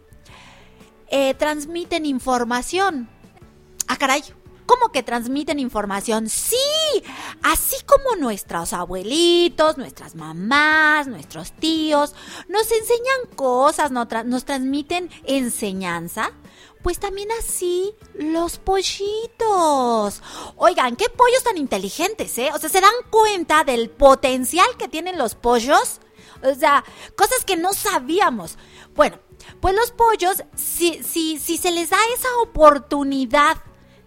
eh, 1.08 1.34
transmiten 1.34 2.04
información? 2.04 3.08
Ah, 3.86 3.96
caray. 3.96 4.22
¿Cómo 4.66 4.92
que 4.92 5.02
transmiten 5.02 5.60
información? 5.60 6.28
Sí, 6.28 6.56
así 7.42 7.76
como 7.86 8.20
nuestros 8.20 8.74
abuelitos, 8.74 9.78
nuestras 9.78 10.14
mamás, 10.14 11.06
nuestros 11.06 11.52
tíos 11.52 12.14
nos 12.50 12.70
enseñan 12.70 13.34
cosas, 13.34 13.90
nos, 13.90 14.08
nos 14.26 14.44
transmiten 14.44 15.08
enseñanza, 15.24 16.32
pues 16.82 16.98
también 16.98 17.28
así 17.38 17.94
los 18.14 18.58
pollitos. 18.58 20.22
Oigan, 20.56 20.96
qué 20.96 21.08
pollos 21.08 21.42
tan 21.44 21.56
inteligentes, 21.56 22.36
¿eh? 22.38 22.50
O 22.54 22.58
sea, 22.58 22.68
¿se 22.68 22.80
dan 22.80 22.90
cuenta 23.10 23.64
del 23.64 23.90
potencial 23.90 24.66
que 24.78 24.88
tienen 24.88 25.18
los 25.18 25.34
pollos? 25.34 26.00
O 26.42 26.54
sea, 26.54 26.84
cosas 27.16 27.44
que 27.44 27.56
no 27.56 27.72
sabíamos. 27.72 28.58
Bueno, 28.94 29.18
pues 29.60 29.74
los 29.74 29.90
pollos, 29.92 30.42
si, 30.56 31.02
si, 31.02 31.38
si 31.38 31.56
se 31.56 31.70
les 31.70 31.90
da 31.90 31.98
esa 32.16 32.28
oportunidad 32.42 33.56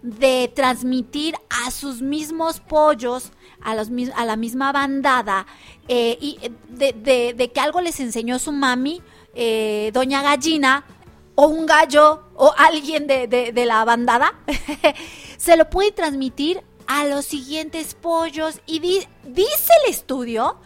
de 0.02 0.50
transmitir 0.54 1.36
a 1.64 1.70
sus 1.70 2.02
mismos 2.02 2.58
pollos, 2.60 3.30
a, 3.60 3.74
los, 3.74 3.88
a 4.16 4.24
la 4.24 4.36
misma 4.36 4.72
bandada, 4.72 5.46
eh, 5.88 6.18
y 6.20 6.38
eh, 6.42 6.50
de, 6.68 6.92
de- 6.92 7.34
de 7.34 7.52
que 7.52 7.60
algo 7.60 7.80
les 7.80 8.00
enseñó 8.00 8.38
su 8.38 8.50
mami, 8.50 9.00
eh, 9.34 9.90
Doña 9.94 10.22
Gallina, 10.22 10.84
o 11.34 11.46
un 11.46 11.66
gallo, 11.66 12.24
o 12.34 12.52
alguien 12.56 13.06
de, 13.06 13.26
de- 13.26 13.64
la 13.66 13.84
bandada, 13.84 14.34
se 15.38 15.56
lo 15.56 15.68
puede 15.70 15.92
transmitir 15.92 16.62
a 16.86 17.04
los 17.06 17.24
siguientes 17.24 17.94
pollos. 17.94 18.60
Y 18.66 18.80
di- 18.80 19.06
dice 19.24 19.72
el 19.84 19.90
estudio 19.90 20.56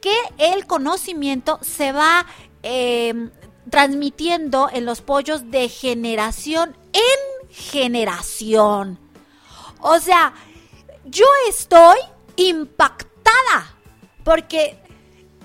que 0.00 0.14
el 0.38 0.66
conocimiento 0.66 1.58
se 1.62 1.92
va 1.92 2.26
eh, 2.62 3.30
transmitiendo 3.70 4.68
en 4.72 4.84
los 4.84 5.00
pollos 5.00 5.50
de 5.50 5.68
generación 5.68 6.76
en 6.92 7.48
generación. 7.50 8.98
O 9.80 9.98
sea, 9.98 10.34
yo 11.04 11.26
estoy 11.48 11.98
impactada 12.36 13.76
porque 14.24 14.78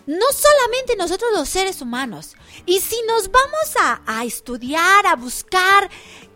no 0.06 0.25
solamente 0.32 0.95
nosotros 0.95 1.32
los 1.34 1.49
seres 1.49 1.82
humanos, 1.82 2.36
y 2.65 2.80
si 2.80 2.96
nos 3.08 3.32
vamos 3.32 3.76
a, 3.82 4.02
a 4.06 4.26
estudiar, 4.26 5.06
a 5.06 5.15
buscar 5.15 5.89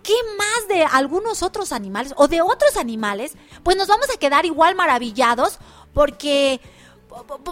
qué 0.04 0.14
más 0.38 0.68
de 0.68 0.84
algunos 0.84 1.44
otros 1.44 1.72
animales 1.72 2.14
o 2.18 2.28
de 2.28 2.42
otros 2.42 2.78
animales, 2.78 3.34
pues 3.64 3.78
nos 3.78 3.88
vamos 3.88 4.08
a 4.14 4.18
quedar 4.18 4.46
igual 4.46 4.76
maravillados 4.76 5.60
porque 5.94 6.60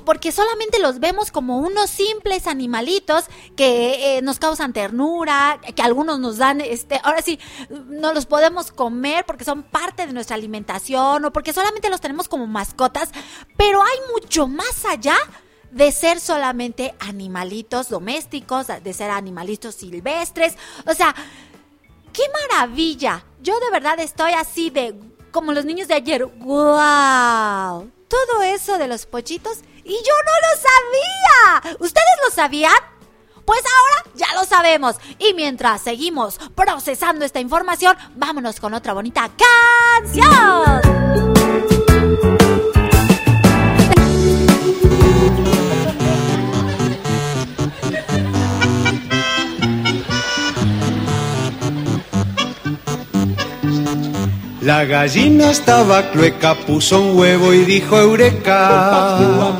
porque 0.06 0.32
solamente 0.32 0.80
los 0.80 1.00
vemos 1.00 1.32
como 1.32 1.58
unos 1.60 1.90
simples 1.90 2.48
animalitos 2.48 3.26
que 3.56 4.18
eh, 4.18 4.22
nos 4.22 4.40
causan 4.40 4.74
ternura, 4.74 5.60
que 5.76 5.82
algunos 5.82 6.20
nos 6.20 6.38
dan, 6.38 6.62
este, 6.62 7.00
ahora 7.04 7.22
sí, 7.22 7.40
no 7.70 8.14
los 8.14 8.26
podemos 8.26 8.72
comer 8.72 9.26
porque 9.26 9.44
son 9.44 9.64
parte 9.64 10.08
de 10.08 10.14
nuestra 10.14 10.36
alimentación 10.36 11.26
o 11.26 11.34
porque 11.34 11.54
solamente 11.54 11.90
los 11.90 12.02
tenemos 12.02 12.30
como 12.30 12.48
mascotas, 12.48 13.10
pero 13.58 13.82
hay 13.82 13.98
mucho 14.14 14.48
más 14.48 14.86
allá 14.86 15.18
de 15.72 15.92
ser 15.92 16.20
solamente 16.20 16.96
animalitos 17.00 17.90
domésticos, 17.90 18.68
de 18.68 18.94
ser 18.94 19.12
animalitos 19.12 19.76
silvestres, 19.76 20.56
o 20.86 20.94
sea, 20.94 21.16
¡Qué 22.14 22.24
maravilla! 22.50 23.24
Yo 23.42 23.60
de 23.60 23.72
verdad 23.72 24.00
estoy 24.00 24.34
así 24.34 24.70
de 24.70 24.96
como 25.32 25.54
los 25.54 25.66
niños 25.66 25.88
de 25.88 25.94
ayer. 25.94 26.26
¡Wow! 26.26 27.92
Todo 28.08 28.42
eso 28.44 28.78
de 28.78 28.88
los 28.88 29.06
pollitos 29.06 29.60
y 29.84 29.94
yo 29.94 30.14
no 30.26 30.34
lo 30.44 31.62
sabía. 31.62 31.78
¿Ustedes 31.80 32.16
lo 32.28 32.34
sabían? 32.34 32.74
Pues 33.46 33.62
ahora 33.62 34.12
ya 34.16 34.34
lo 34.34 34.46
sabemos. 34.46 34.96
Y 35.18 35.34
mientras 35.34 35.82
seguimos 35.82 36.40
procesando 36.56 37.26
esta 37.26 37.40
información, 37.40 37.96
vámonos 38.16 38.60
con 38.60 38.74
otra 38.74 38.94
bonita 38.94 39.30
canción. 40.02 41.39
La 54.70 54.86
gallina 54.86 55.50
estaba 55.50 56.12
clueca, 56.12 56.54
puso 56.54 57.02
un 57.02 57.18
huevo 57.18 57.56
y 57.56 57.66
dijo 57.66 57.98
eureka. 57.98 59.58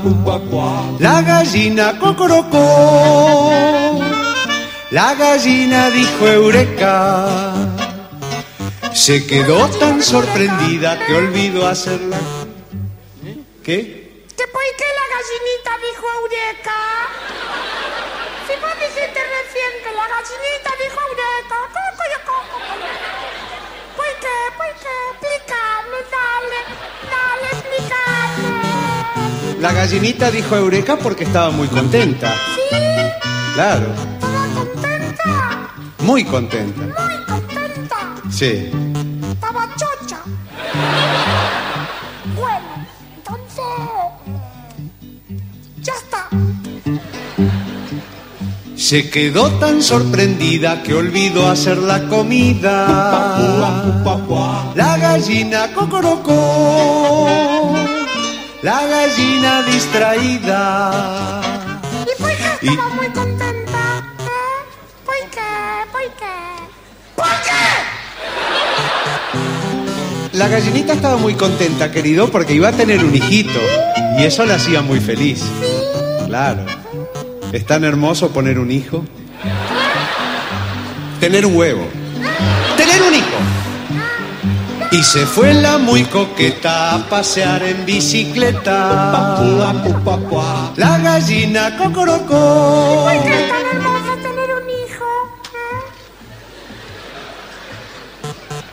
La 1.00 1.24
gallina 1.24 1.98
cocorocó. 1.98 2.60
La 4.92 5.16
gallina 5.16 5.90
dijo 5.90 6.28
eureka. 6.28 7.28
Se 8.94 9.26
quedó 9.26 9.68
tan 9.80 10.04
sorprendida 10.04 11.00
que 11.04 11.16
olvidó 11.16 11.68
hacerla. 11.68 12.20
¿Qué? 13.64 14.26
¿Que 14.38 14.46
por 14.54 14.68
qué 14.80 14.90
la 15.00 15.06
gallinita 15.16 15.72
dijo 15.88 16.06
Eureka? 16.22 16.80
Si 18.46 18.54
vos 18.62 18.76
dijiste 18.84 19.22
recién 19.38 19.72
que 19.84 19.92
la 19.92 20.06
gallinita 20.14 20.72
dijo 20.84 21.00
Eureka, 21.10 21.79
La 29.60 29.74
gallinita 29.74 30.32
dijo 30.32 30.56
eureka 30.56 30.98
porque 30.98 31.26
estaba 31.26 31.50
muy 31.52 31.68
contenta. 31.68 32.34
¿Sí? 32.56 32.62
Claro, 33.56 33.88
¿Estaba 34.14 34.46
contenta? 34.54 35.68
muy 36.00 36.24
contenta. 36.24 36.82
Muy 36.82 37.18
contenta. 37.26 37.98
Sí. 38.32 38.72
Estaba 39.32 39.68
chocha. 39.76 40.20
Bueno, 42.36 42.88
entonces... 43.18 43.64
Ya 45.82 45.94
está. 45.94 46.30
Se 48.78 49.10
quedó 49.10 49.50
tan 49.60 49.82
sorprendida 49.84 50.82
que 50.84 50.94
olvidó 50.94 51.50
hacer 51.50 51.78
la 51.80 52.08
comida. 52.08 52.88
La 54.76 54.98
gallina 54.98 55.74
cocorocó. 55.74 57.69
La 58.62 58.86
gallina 58.86 59.64
distraída. 59.64 61.42
¿Y 62.04 62.22
por 62.22 62.30
qué 62.30 62.36
Y- 62.62 62.68
estaba 62.70 62.90
muy 62.90 63.08
contenta? 63.08 64.04
¿Eh? 64.20 64.24
¿Por 65.06 65.16
qué? 65.32 65.86
¿Por 65.92 66.02
qué? 66.20 66.36
¿Por 67.16 67.26
qué? 67.46 67.64
La 70.38 70.48
gallinita 70.50 70.94
estaba 70.94 71.18
muy 71.18 71.34
contenta, 71.36 71.92
querido, 71.92 72.30
porque 72.30 72.54
iba 72.54 72.68
a 72.70 72.74
tener 72.74 73.04
un 73.04 73.16
hijito. 73.16 73.60
Y 74.18 74.24
eso 74.24 74.46
la 74.46 74.56
hacía 74.56 74.82
muy 74.82 75.00
feliz. 75.00 75.42
Claro. 76.28 76.66
Es 77.54 77.66
tan 77.66 77.84
hermoso 77.86 78.30
poner 78.32 78.60
un 78.60 78.72
hijo. 78.72 79.06
Tener 81.20 81.46
un 81.46 81.56
huevo. 81.56 81.88
Y 84.92 85.04
se 85.04 85.26
fue 85.28 85.54
la 85.54 85.78
muy 85.78 86.04
coqueta 86.06 86.96
a 86.96 87.10
pasear 87.10 87.62
en 87.64 87.86
bicicleta. 87.86 89.38
La 90.76 90.98
gallina 90.98 91.78
cocorocó. 91.78 93.06
¿Por 93.06 93.24
qué 93.24 93.44
es 93.44 93.50
tan 93.50 93.66
hermoso 93.68 94.16
tener 94.16 94.50
un 94.56 94.68
hijo? 94.70 95.06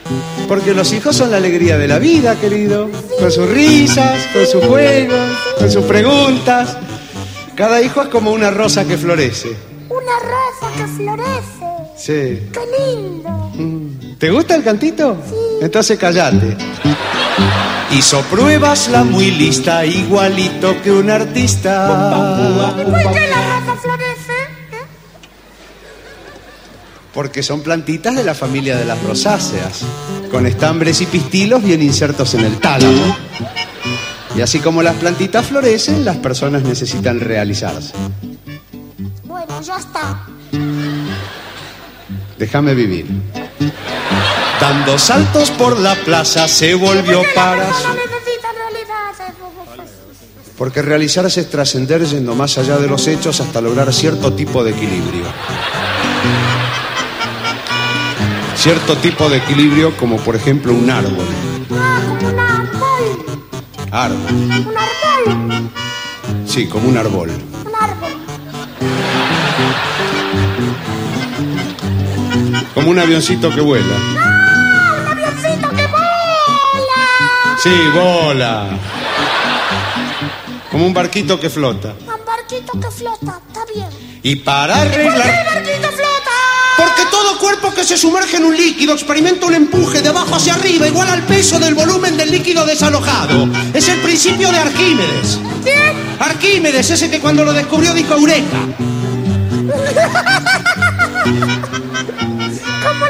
¿Eh? 0.01 0.47
Porque 0.49 0.73
los 0.73 0.91
hijos 0.95 1.15
son 1.15 1.31
la 1.31 1.37
alegría 1.37 1.77
de 1.77 1.87
la 1.87 1.99
vida, 1.99 2.37
querido. 2.37 2.89
Con 3.21 3.31
sus 3.31 3.47
risas, 3.51 4.27
con 4.33 4.47
sus 4.47 4.65
juegos, 4.65 5.37
con 5.59 5.71
sus 5.71 5.85
preguntas. 5.85 6.79
Cada 7.55 7.83
hijo 7.83 8.03
es 8.03 8.09
como 8.09 8.31
una 8.31 8.51
rosa 8.51 8.87
que 8.87 8.97
florece. 8.97 9.55
Una 9.91 10.19
rosa 10.19 10.73
que 10.77 10.87
florece. 10.87 11.67
Sí. 11.97 12.49
¡Qué 12.53 12.61
lindo! 12.79 13.86
¿Te 14.19 14.31
gusta 14.31 14.55
el 14.55 14.65
cantito? 14.65 15.17
Entonces 15.61 15.99
callate. 15.99 16.57
Hizo 17.93 18.23
pruebas 18.23 18.89
la 18.89 19.05
muy 19.05 19.31
lista, 19.31 19.85
igualito 19.85 20.81
que 20.83 20.91
un 20.91 21.11
artista. 21.11 22.73
¿Y 22.79 22.85
por 22.85 23.13
qué 23.13 23.27
la 23.29 23.61
rosa 23.61 23.77
florece? 23.81 24.33
¿Eh? 24.73 24.87
Porque 27.13 27.43
son 27.43 27.61
plantitas 27.61 28.17
de 28.17 28.25
la 28.25 28.35
familia 28.35 28.77
de 28.77 28.87
las 28.87 29.03
rosáceas, 29.03 29.83
con 30.31 30.47
estambres 30.47 31.01
y 31.03 31.07
pistilos 31.07 31.63
bien 31.63 31.83
insertos 31.83 32.35
en 32.35 32.45
el 32.45 32.59
tálamo. 32.59 33.17
Y 34.35 34.41
así 34.41 34.61
como 34.61 34.83
las 34.83 34.97
plantitas 34.97 35.47
florecen, 35.47 36.05
las 36.05 36.17
personas 36.17 36.63
necesitan 36.63 37.21
realizarse. 37.21 37.93
Bueno, 39.25 39.61
ya 39.63 39.77
está. 39.77 40.27
Déjame 42.39 42.75
vivir. 42.75 43.07
Dando 44.61 44.99
saltos 44.99 45.51
por 45.51 45.79
la 45.79 45.95
plaza 45.95 46.49
se 46.49 46.75
volvió 46.75 47.19
¿Por 47.19 47.27
qué 47.27 47.29
la 47.29 47.35
para... 47.35 47.57
realidad? 47.57 47.75
Porque 50.57 50.81
realizarse 50.81 51.43
es 51.43 51.51
trascender 51.51 52.07
yendo 52.07 52.35
más 52.35 52.57
allá 52.57 52.79
de 52.79 52.89
los 52.89 53.07
hechos 53.07 53.41
hasta 53.41 53.61
lograr 53.61 53.93
cierto 53.93 54.33
tipo 54.33 54.65
de 54.65 54.71
equilibrio. 54.71 55.25
Cierto 58.57 58.97
tipo 58.97 59.29
de 59.29 59.37
equilibrio 59.37 59.95
como 59.99 60.17
por 60.17 60.35
ejemplo 60.35 60.73
un 60.73 60.89
árbol. 60.91 61.27
Ah, 61.71 62.01
árbol. 63.93 63.93
Árbol. 63.93 64.33
Un 64.33 64.75
árbol. 64.77 65.71
Sí, 66.47 66.67
como 66.67 66.89
un 66.89 66.97
árbol. 66.97 67.31
Un 67.31 67.75
árbol. 67.79 68.13
Como 72.75 72.91
un 72.91 72.99
avioncito 72.99 73.55
que 73.55 73.61
vuela. 73.61 73.95
Sí, 77.63 77.71
bola. 77.95 78.67
Como 80.71 80.87
un 80.87 80.95
barquito 80.95 81.39
que 81.41 81.49
flota. 81.51 81.95
Un 82.01 82.25
barquito 82.27 82.73
que 82.81 82.91
flota, 82.91 83.41
está 83.49 83.65
bien. 83.75 83.89
Y 84.23 84.37
para 84.37 84.77
¿Por 84.79 84.91
qué 84.91 85.01
el 85.03 85.09
arreglar... 85.09 85.47
barquito 85.47 85.89
flota? 85.89 86.31
Porque 86.77 87.03
todo 87.11 87.39
cuerpo 87.39 87.73
que 87.73 87.85
se 87.85 87.97
sumerge 87.97 88.37
en 88.37 88.45
un 88.45 88.55
líquido 88.57 88.93
experimenta 88.93 89.47
un 89.47 89.55
empuje 89.55 90.03
de 90.03 90.09
abajo 90.11 90.35
hacia 90.35 90.55
arriba 90.55 90.87
igual 90.87 91.09
al 91.09 91.23
peso 91.23 91.59
del 91.59 91.75
volumen 91.75 92.17
del 92.17 92.31
líquido 92.31 92.67
desalojado. 92.67 93.49
Es 93.73 93.89
el 93.89 94.01
principio 94.01 94.51
de 94.53 94.59
Arquímedes. 94.59 95.39
¿Quién? 95.65 95.95
Arquímedes, 96.19 96.91
ese 96.91 97.09
que 97.11 97.21
cuando 97.21 97.45
lo 97.45 97.53
descubrió 97.55 97.95
dijo 97.95 98.15
Eureka. 98.15 98.59
Como 102.87 103.07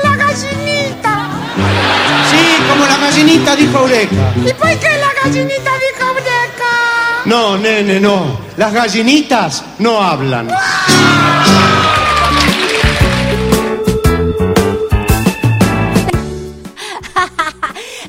gallinita 3.11 3.55
dijo 3.55 3.79
Eureka. 3.79 4.33
¿Y 4.37 4.53
por 4.53 4.79
qué 4.81 4.89
la 4.99 5.13
gallinita 5.23 5.71
dijo 5.79 6.13
breca? 6.15 7.23
No, 7.25 7.57
nene, 7.57 8.01
no. 8.01 8.41
Las 8.57 8.73
gallinitas 8.73 9.63
no 9.79 10.03
hablan. 10.03 10.49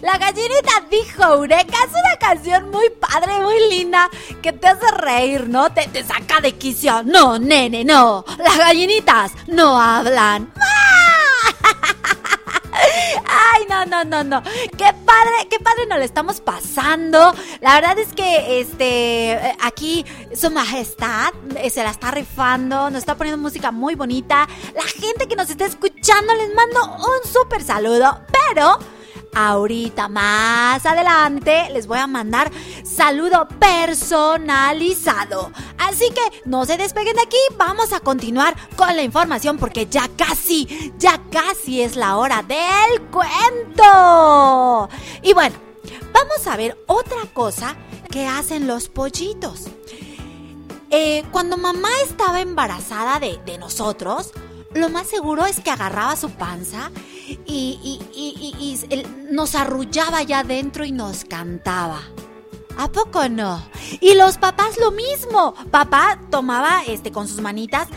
La 0.02 0.18
gallinita 0.18 0.72
dijo 0.90 1.24
Eureka 1.24 1.78
es 1.86 1.92
una 1.92 2.16
canción 2.20 2.72
muy 2.72 2.90
padre, 2.90 3.40
muy 3.42 3.70
linda, 3.70 4.10
que 4.42 4.54
te 4.54 4.68
hace 4.68 4.90
reír, 4.92 5.50
¿no? 5.50 5.72
Te, 5.72 5.88
te 5.88 6.04
saca 6.04 6.40
de 6.42 6.54
quicio. 6.54 7.04
No, 7.04 7.38
nene, 7.38 7.84
no. 7.84 8.24
Las 8.38 8.58
gallinitas 8.58 9.34
no 9.48 9.80
hablan. 9.80 10.54
Ay, 13.26 13.66
no, 13.70 13.86
no, 13.86 14.04
no, 14.04 14.24
no. 14.24 14.44
Qué 14.44 14.94
padre, 15.06 15.48
qué 15.50 15.60
padre 15.60 15.86
nos 15.88 15.98
lo 16.00 16.04
estamos 16.04 16.42
pasando. 16.42 17.34
La 17.62 17.76
verdad 17.76 17.98
es 18.00 18.14
que 18.14 18.60
este 18.60 19.32
eh, 19.34 19.58
aquí 19.62 20.06
su 20.34 20.52
majestad 20.52 21.34
eh, 21.56 21.70
se 21.70 21.84
la 21.84 21.92
está 21.92 22.12
rifando, 22.12 22.90
nos 22.90 23.00
está 23.00 23.16
poniendo 23.16 23.42
música 23.42 23.72
muy 23.72 23.96
bonita. 23.96 24.48
La 24.76 24.84
gente 24.84 25.28
que 25.28 25.36
nos 25.36 25.50
está 25.50 25.66
escuchando 25.66 26.34
les 26.36 26.54
mando 26.54 26.98
un 26.98 27.32
súper 27.32 27.64
saludo, 27.64 28.22
pero 28.32 28.80
Ahorita 29.40 30.08
más 30.08 30.84
adelante 30.84 31.70
les 31.72 31.86
voy 31.86 32.00
a 32.00 32.08
mandar 32.08 32.52
saludo 32.84 33.48
personalizado. 33.60 35.52
Así 35.88 36.10
que 36.10 36.42
no 36.46 36.66
se 36.66 36.76
despeguen 36.78 37.16
de 37.16 37.22
aquí, 37.22 37.38
vamos 37.58 37.94
a 37.94 38.02
continuar 38.02 38.56
con 38.76 38.94
la 38.96 39.04
información 39.04 39.58
porque 39.58 39.86
ya 39.88 40.10
casi, 40.18 40.94
ya 40.98 41.22
casi 41.32 41.82
es 41.82 41.96
la 41.96 42.18
hora 42.18 42.44
del 42.44 43.02
cuento. 43.10 44.90
Y 45.22 45.34
bueno, 45.34 45.56
vamos 46.14 46.46
a 46.46 46.58
ver 46.58 46.78
otra 46.88 47.22
cosa 47.34 47.76
que 48.12 48.28
hacen 48.28 48.68
los 48.68 48.90
pollitos. 48.90 49.68
Eh, 50.90 51.24
cuando 51.32 51.58
mamá 51.58 51.90
estaba 52.04 52.42
embarazada 52.42 53.20
de, 53.20 53.58
nosotros, 53.58 54.32
lo 54.74 54.90
más 54.90 55.08
seguro 55.08 55.46
es 55.46 55.60
que 55.62 55.70
agarraba 55.72 56.16
su 56.16 56.30
panza 56.32 56.92
y, 57.46 58.00
y- 58.14 59.08
nos 59.32 59.56
arrullaba 59.56 60.20
allá 60.20 60.40
adentro 60.40 60.86
y 60.86 60.92
nos 60.92 61.24
cantaba. 61.26 62.02
¿A 62.78 62.92
poco 62.92 63.28
no? 63.28 63.62
Y 64.00 64.14
los 64.14 64.38
papás 64.38 64.78
lo 64.78 64.92
mismo. 64.92 65.56
Papá 65.72 66.20
tomaba 66.30 66.84
este 66.88 67.12
con 67.12 67.28
sus 67.28 67.42
manitas 67.42 67.88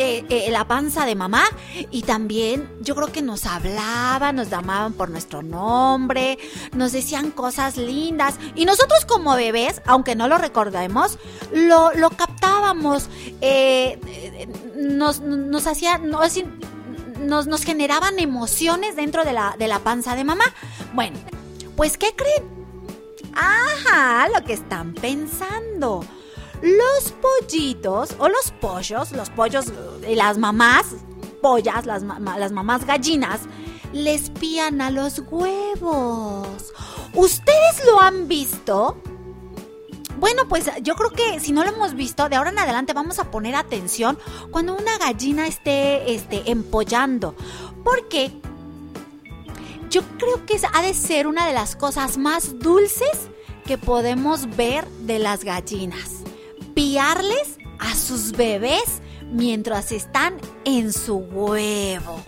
eh, 0.00 0.24
eh, 0.28 0.50
la 0.52 0.64
panza 0.68 1.06
de 1.06 1.16
mamá 1.16 1.42
y 1.90 2.02
también 2.02 2.70
yo 2.82 2.94
creo 2.94 3.10
que 3.10 3.20
nos 3.20 3.46
hablaban, 3.46 4.36
nos 4.36 4.48
llamaban 4.48 4.92
por 4.92 5.10
nuestro 5.10 5.42
nombre, 5.42 6.38
nos 6.72 6.92
decían 6.92 7.32
cosas 7.32 7.76
lindas 7.76 8.38
y 8.54 8.64
nosotros 8.64 9.04
como 9.06 9.34
bebés, 9.34 9.82
aunque 9.86 10.14
no 10.14 10.28
lo 10.28 10.38
recordemos, 10.38 11.18
lo, 11.52 11.92
lo 11.94 12.10
captábamos, 12.10 13.08
eh, 13.40 13.98
nos, 14.76 15.20
nos 15.20 15.66
hacían, 15.66 16.08
no, 16.08 16.20
así, 16.20 16.44
nos, 17.18 17.48
nos 17.48 17.64
generaban 17.64 18.20
emociones 18.20 18.94
dentro 18.94 19.24
de 19.24 19.32
la, 19.32 19.56
de 19.58 19.66
la 19.66 19.80
panza 19.80 20.14
de 20.14 20.22
mamá. 20.22 20.44
Bueno, 20.94 21.18
pues 21.76 21.98
¿qué 21.98 22.14
creen? 22.14 22.57
Ajá, 23.34 24.28
lo 24.28 24.44
que 24.44 24.52
están 24.54 24.94
pensando. 24.94 26.04
Los 26.62 27.12
pollitos 27.12 28.16
o 28.18 28.28
los 28.28 28.50
pollos, 28.60 29.12
los 29.12 29.30
pollos 29.30 29.66
y 30.08 30.14
las 30.16 30.38
mamás, 30.38 30.86
pollas, 31.40 31.86
las, 31.86 32.02
ma- 32.02 32.38
las 32.38 32.50
mamás 32.52 32.84
gallinas, 32.84 33.40
les 33.92 34.30
pían 34.30 34.80
a 34.80 34.90
los 34.90 35.20
huevos. 35.30 36.72
¿Ustedes 37.14 37.84
lo 37.86 38.00
han 38.00 38.26
visto? 38.28 39.00
Bueno, 40.18 40.48
pues 40.48 40.68
yo 40.82 40.96
creo 40.96 41.10
que 41.10 41.38
si 41.38 41.52
no 41.52 41.62
lo 41.62 41.70
hemos 41.70 41.94
visto, 41.94 42.28
de 42.28 42.34
ahora 42.34 42.50
en 42.50 42.58
adelante 42.58 42.92
vamos 42.92 43.20
a 43.20 43.30
poner 43.30 43.54
atención 43.54 44.18
cuando 44.50 44.74
una 44.76 44.98
gallina 44.98 45.46
esté 45.46 46.12
este, 46.12 46.50
empollando. 46.50 47.36
Porque 47.84 48.32
yo 49.90 50.02
creo 50.18 50.44
que 50.46 50.60
ha 50.72 50.82
de 50.82 50.94
ser 50.94 51.26
una 51.26 51.46
de 51.46 51.52
las 51.52 51.76
cosas 51.76 52.18
más 52.18 52.58
dulces 52.58 53.28
que 53.64 53.78
podemos 53.78 54.56
ver 54.56 54.86
de 55.02 55.18
las 55.18 55.44
gallinas. 55.44 56.22
Piarles 56.74 57.58
a 57.78 57.94
sus 57.94 58.32
bebés 58.32 59.02
mientras 59.30 59.92
están 59.92 60.36
en 60.64 60.92
su 60.92 61.16
huevo. 61.16 62.22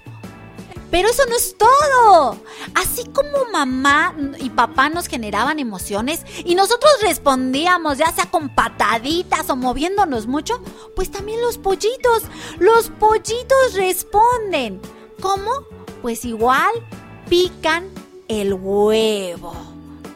Pero 0.90 1.08
eso 1.08 1.22
no 1.28 1.36
es 1.36 1.56
todo. 1.56 2.36
Así 2.74 3.04
como 3.10 3.44
mamá 3.52 4.14
y 4.40 4.50
papá 4.50 4.88
nos 4.88 5.06
generaban 5.06 5.60
emociones 5.60 6.22
y 6.44 6.56
nosotros 6.56 6.92
respondíamos, 7.00 7.98
ya 7.98 8.10
sea 8.10 8.26
con 8.28 8.54
pataditas 8.54 9.48
o 9.50 9.56
moviéndonos 9.56 10.26
mucho, 10.26 10.60
pues 10.96 11.10
también 11.10 11.40
los 11.40 11.58
pollitos, 11.58 12.24
los 12.58 12.88
pollitos 12.90 13.74
responden. 13.74 14.80
¿Cómo? 15.20 15.50
Pues 16.02 16.24
igual 16.24 16.70
pican 17.30 17.88
el 18.26 18.54
huevo. 18.54 19.54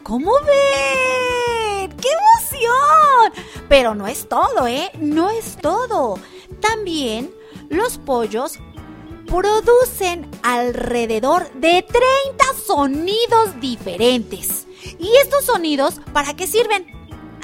¿Cómo 0.03 0.33
ven? 0.41 1.89
¡Qué 1.95 2.09
emoción! 2.09 3.45
Pero 3.69 3.95
no 3.95 4.05
es 4.05 4.27
todo, 4.27 4.67
¿eh? 4.67 4.91
No 4.99 5.29
es 5.29 5.55
todo. 5.55 6.19
También 6.59 7.33
los 7.69 7.97
pollos 7.99 8.59
producen 9.27 10.29
alrededor 10.43 11.49
de 11.53 11.83
30 11.87 12.03
sonidos 12.65 13.61
diferentes. 13.61 14.67
¿Y 14.99 15.09
estos 15.23 15.45
sonidos 15.45 16.01
para 16.11 16.33
qué 16.35 16.47
sirven? 16.47 16.85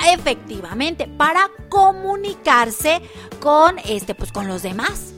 Efectivamente, 0.06 1.08
para 1.08 1.50
comunicarse 1.70 3.02
con 3.40 3.80
este 3.80 4.16
pues 4.16 4.34
con 4.34 4.50
los 4.50 4.64
demás. 4.64 5.14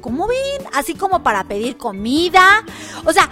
¿Cómo 0.00 0.26
ven? 0.26 0.66
Así 0.72 0.94
como 0.94 1.22
para 1.22 1.44
pedir 1.44 1.76
comida. 1.76 2.64
O 3.04 3.12
sea, 3.12 3.30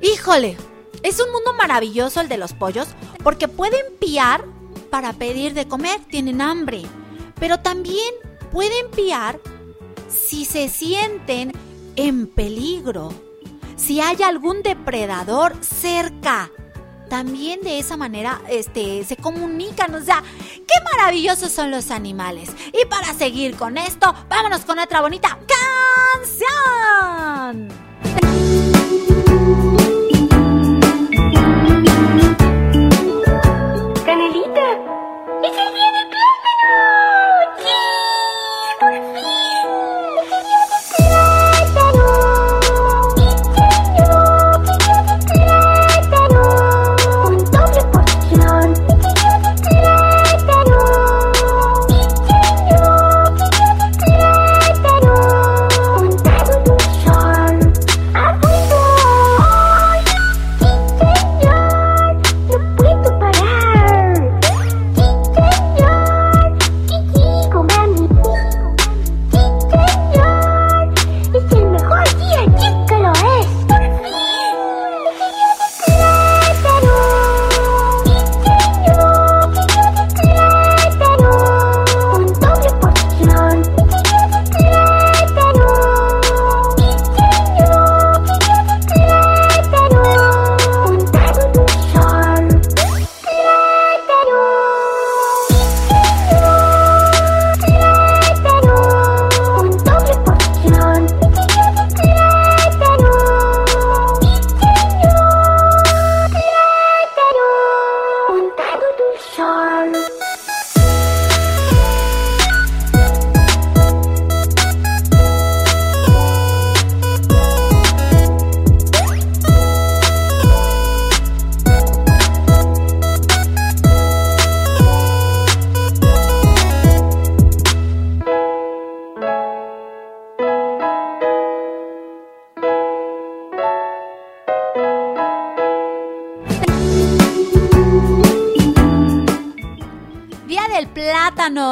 híjole, 0.00 0.56
es 1.02 1.20
un 1.20 1.30
mundo 1.32 1.52
maravilloso 1.54 2.20
el 2.20 2.28
de 2.28 2.38
los 2.38 2.52
pollos 2.52 2.88
porque 3.22 3.48
pueden 3.48 3.84
piar 4.00 4.44
para 4.90 5.12
pedir 5.12 5.54
de 5.54 5.68
comer, 5.68 6.00
tienen 6.08 6.40
hambre. 6.40 6.82
Pero 7.38 7.60
también 7.60 8.14
pueden 8.50 8.90
piar 8.90 9.38
si 10.08 10.44
se 10.44 10.68
sienten 10.68 11.52
en 11.96 12.26
peligro, 12.26 13.12
si 13.76 14.00
hay 14.00 14.22
algún 14.22 14.62
depredador 14.62 15.56
cerca. 15.62 16.50
también 17.08 17.62
de 17.62 17.78
esa 17.78 17.96
manera 17.96 18.42
este, 18.50 19.02
se 19.04 19.16
comunican. 19.16 19.94
O 19.94 20.02
sea, 20.02 20.22
qué 20.52 20.74
maravillosos 20.92 21.50
son 21.50 21.70
los 21.70 21.90
animales. 21.90 22.50
Y 22.72 22.84
para 22.86 23.14
seguir 23.14 23.56
con 23.56 23.78
esto, 23.78 24.14
vámonos 24.28 24.66
con 24.66 24.78
otra 24.78 25.00
bonita 25.00 25.38
canción. 26.20 27.68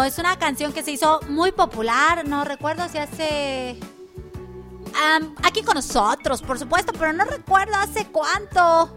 Es 0.06 0.18
una 0.18 0.38
canción 0.38 0.72
que 0.72 0.82
se 0.82 0.92
hizo 0.92 1.20
muy 1.28 1.52
popular, 1.52 2.26
no 2.26 2.44
recuerdo 2.44 2.88
si 2.88 2.98
hace... 2.98 3.78
Aquí 5.42 5.62
con 5.62 5.74
nosotros, 5.74 6.40
por 6.40 6.58
supuesto, 6.58 6.92
pero 6.98 7.12
no 7.12 7.24
recuerdo 7.24 7.74
hace 7.76 8.06
cuánto. 8.06 8.90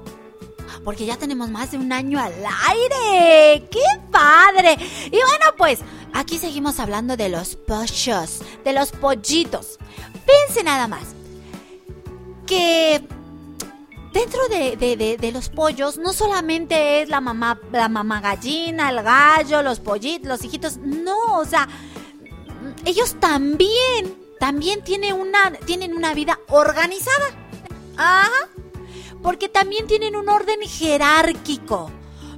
Porque 0.86 1.06
ya 1.06 1.18
tenemos 1.18 1.50
más 1.50 1.72
de 1.72 1.78
un 1.78 1.92
año 1.92 2.20
al 2.20 2.34
aire. 2.70 3.68
¡Qué 3.70 3.84
padre! 4.10 4.78
Y 5.08 5.10
bueno, 5.10 5.46
pues 5.58 5.80
aquí 6.14 6.38
seguimos 6.38 6.80
hablando 6.80 7.18
de 7.18 7.28
los 7.28 7.56
pollos, 7.56 8.42
de 8.64 8.74
los 8.74 8.92
pollitos. 8.92 9.78
Piense 10.26 10.64
nada 10.64 10.88
más. 10.88 11.04
Que 12.48 13.06
dentro 14.14 14.48
de, 14.50 14.76
de- 14.78 14.96
de- 14.98 15.18
de 15.18 15.32
los 15.32 15.50
pollos 15.50 15.98
no 15.98 16.14
solamente 16.14 17.02
es 17.02 17.10
la 17.10 17.22
mamá, 17.22 17.60
la 17.72 17.90
mamá 17.90 18.22
gallina, 18.22 18.90
el 18.90 19.02
gallo, 19.04 19.62
los 19.62 19.80
pollitos, 19.80 20.28
los 20.28 20.44
hijitos. 20.44 20.78
No, 20.78 21.38
o 21.38 21.46
sea, 21.46 21.68
ellos 22.86 23.16
también, 23.20 24.16
también 24.40 24.84
tienen 24.84 25.14
una, 25.16 25.52
tienen 25.66 25.96
una 25.96 26.14
vida 26.14 26.40
organizada. 26.50 27.26
Ajá. 27.98 28.30
Porque 29.22 29.50
también 29.50 29.86
tienen 29.88 30.16
un 30.16 30.30
orden 30.30 30.62
jerárquico. 30.62 31.92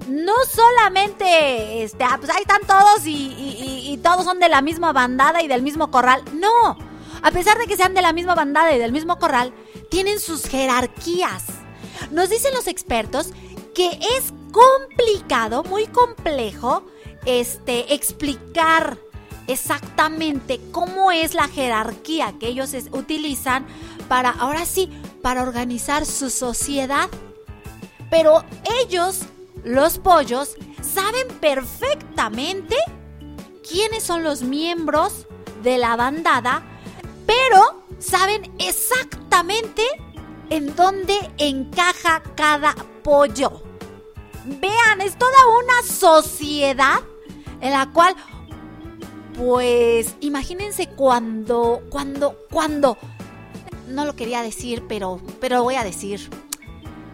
No 0.08 0.34
solamente, 0.52 1.84
este, 1.84 2.04
ah, 2.04 2.18
pues 2.18 2.32
ahí 2.32 2.42
están 2.42 2.62
todos 2.66 3.06
y, 3.06 3.12
y- 3.12 3.64
y- 3.88 3.94
y 3.94 3.98
todos 3.98 4.26
son 4.26 4.40
de 4.40 4.50
la 4.50 4.62
misma 4.62 4.92
bandada 4.92 5.42
y 5.44 5.48
del 5.48 5.62
mismo 5.62 5.92
corral. 5.92 6.24
No. 6.34 6.78
A 7.22 7.30
pesar 7.32 7.58
de 7.60 7.68
que 7.68 7.78
sean 7.78 7.94
de 7.94 8.02
la 8.02 8.14
misma 8.14 8.34
bandada 8.34 8.74
y 8.74 8.80
del 8.80 8.92
mismo 8.92 9.20
corral, 9.20 9.54
tienen 9.92 10.20
sus 10.20 10.46
jerarquías. 10.46 11.44
Nos 12.10 12.30
dicen 12.30 12.54
los 12.54 12.68
expertos 12.68 13.32
que 13.76 13.92
es 14.18 14.34
complicado, 14.52 15.64
muy 15.64 15.88
complejo, 15.88 16.84
este, 17.26 17.94
explicar 17.94 18.98
exactamente 19.48 20.60
cómo 20.72 21.12
es 21.12 21.34
la 21.34 21.48
jerarquía 21.48 22.34
que 22.40 22.48
ellos 22.48 22.74
utilizan 22.92 23.66
para, 24.08 24.30
ahora 24.30 24.66
sí, 24.66 24.90
para 25.22 25.44
organizar 25.44 26.06
su 26.06 26.30
sociedad. 26.30 27.10
Pero 28.10 28.44
ellos, 28.84 29.22
los 29.64 29.98
pollos, 30.00 30.56
saben 30.82 31.28
perfectamente 31.40 32.76
quiénes 33.68 34.04
son 34.04 34.24
los 34.24 34.42
miembros 34.42 35.28
de 35.64 35.78
la 35.78 35.96
bandada, 35.96 36.64
pero 37.26 37.84
saben 38.00 38.52
exactamente 38.60 39.84
en 40.52 40.76
dónde 40.76 41.16
encaja 41.38 42.22
cada 42.36 42.76
pollo. 43.04 43.64
Vean, 44.46 45.00
es 45.00 45.18
toda 45.18 45.32
una 45.64 45.82
sociedad 45.82 47.00
en 47.62 47.72
la 47.72 47.90
cual, 47.92 48.16
pues, 49.38 50.14
imagínense 50.20 50.90
cuando, 50.90 51.82
cuando, 51.90 52.38
cuando, 52.52 52.98
no 53.88 54.04
lo 54.04 54.16
quería 54.18 54.42
decir, 54.42 54.84
pero, 54.90 55.22
pero 55.40 55.58
lo 55.58 55.64
voy 55.64 55.76
a 55.76 55.86
decir. 55.86 56.30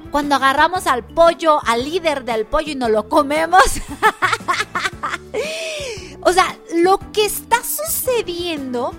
Cuando 0.09 0.35
agarramos 0.35 0.87
al 0.87 1.05
pollo, 1.05 1.59
al 1.63 1.83
líder 1.83 2.25
del 2.25 2.47
pollo 2.47 2.71
y 2.71 2.75
nos 2.75 2.89
lo 2.89 3.07
comemos. 3.07 3.61
o 6.21 6.33
sea, 6.33 6.57
lo 6.75 6.99
que 7.11 7.25
está 7.25 7.57
sucediendo 7.63 8.95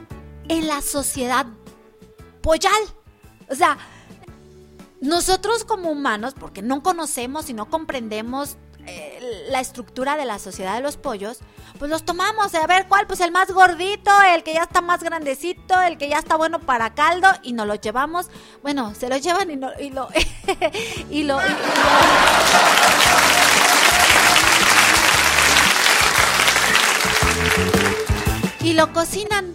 en 0.49 0.69
la 0.69 0.81
sociedad 0.81 1.47
pollal. 2.41 2.83
O 3.51 3.55
sea, 3.55 3.79
nosotros 5.01 5.65
como 5.65 5.91
humanos, 5.91 6.35
porque 6.39 6.63
no 6.63 6.83
conocemos 6.83 7.49
y 7.51 7.55
no 7.55 7.69
comprendemos 7.71 8.57
eh, 8.87 9.47
la 9.51 9.61
estructura 9.61 10.17
de 10.17 10.25
la 10.25 10.39
sociedad 10.39 10.75
de 10.75 10.81
los 10.81 10.97
pollos, 10.97 11.39
pues 11.79 11.91
los 11.91 12.05
tomamos 12.05 12.55
a 12.55 12.67
ver 12.67 12.87
cuál, 12.89 13.07
pues 13.07 13.21
el 13.21 13.31
más 13.31 13.51
gordito, 13.53 14.11
el 14.35 14.43
que 14.43 14.55
ya 14.55 14.63
está 14.63 14.81
más 14.81 15.03
grandecito, 15.03 15.81
el 15.83 15.99
que 15.99 16.09
ya 16.09 16.19
está 16.19 16.37
bueno 16.37 16.59
para 16.59 16.95
caldo 16.95 17.29
y 17.43 17.53
nos 17.53 17.67
lo 17.67 17.75
llevamos. 17.75 18.29
Bueno, 18.63 18.95
se 18.95 19.09
lo 19.09 19.17
llevan 19.19 19.51
y, 19.51 19.57
no- 19.57 19.73
y 19.79 19.91
lo 19.91 20.09
y 21.11 21.23
lo, 21.25 21.39
y- 21.41 21.45
y 28.61 28.73
lo 28.75 28.93
cocinan. 28.93 29.55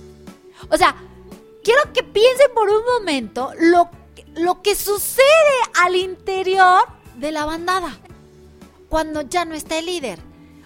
O 0.69 0.77
sea, 0.77 0.95
quiero 1.63 1.81
que 1.93 2.03
piensen 2.03 2.47
por 2.53 2.69
un 2.69 2.83
momento 2.97 3.51
lo, 3.59 3.89
lo 4.35 4.61
que 4.61 4.75
sucede 4.75 5.23
al 5.83 5.95
interior 5.95 6.87
de 7.15 7.31
la 7.31 7.45
bandada 7.45 7.97
cuando 8.89 9.21
ya 9.21 9.45
no 9.45 9.55
está 9.55 9.77
el 9.77 9.85
líder. 9.87 10.19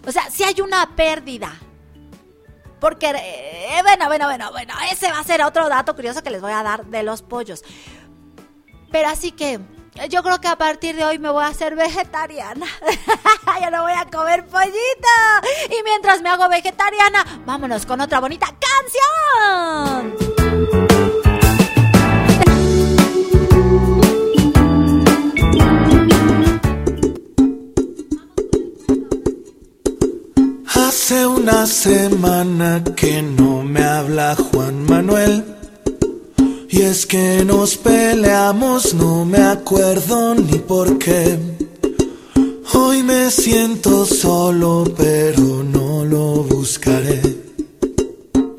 O 0.05 0.11
sea, 0.11 0.29
si 0.29 0.43
hay 0.43 0.61
una 0.61 0.95
pérdida. 0.95 1.55
Porque, 2.79 3.09
eh, 3.09 3.79
bueno, 3.83 4.07
bueno, 4.07 4.25
bueno, 4.27 4.51
bueno, 4.51 4.73
ese 4.91 5.11
va 5.11 5.19
a 5.19 5.23
ser 5.23 5.41
otro 5.41 5.67
dato 5.67 5.95
curioso 5.95 6.21
que 6.21 6.29
les 6.29 6.41
voy 6.41 6.51
a 6.51 6.61
dar 6.61 6.85
de 6.85 7.03
los 7.03 7.21
pollos. 7.21 7.63
Pero 8.91 9.09
así 9.09 9.31
que 9.31 9.59
yo 10.09 10.21
creo 10.23 10.39
que 10.39 10.47
a 10.47 10.57
partir 10.57 10.95
de 10.95 11.03
hoy 11.03 11.17
me 11.17 11.29
voy 11.29 11.43
a 11.43 11.47
hacer 11.47 11.75
vegetariana. 11.75 12.67
ya 13.59 13.69
no 13.71 13.81
voy 13.83 13.93
a 13.93 14.05
comer 14.05 14.45
pollito. 14.45 14.75
Y 15.69 15.83
mientras 15.83 16.21
me 16.21 16.29
hago 16.29 16.47
vegetariana, 16.49 17.25
vámonos 17.45 17.85
con 17.85 17.99
otra 17.99 18.19
bonita 18.19 18.47
canción. 18.47 20.26
Una 31.47 31.65
semana 31.65 32.83
que 32.93 33.21
no 33.21 33.63
me 33.63 33.81
habla 33.81 34.35
Juan 34.35 34.83
Manuel. 34.83 35.45
Y 36.69 36.81
es 36.81 37.05
que 37.05 37.45
nos 37.45 37.77
peleamos, 37.77 38.93
no 38.93 39.23
me 39.23 39.37
acuerdo 39.37 40.35
ni 40.35 40.57
por 40.57 40.97
qué. 40.97 41.39
Hoy 42.73 43.01
me 43.01 43.31
siento 43.31 44.05
solo, 44.05 44.83
pero 44.97 45.63
no 45.63 46.03
lo 46.03 46.43
buscaré. 46.43 47.21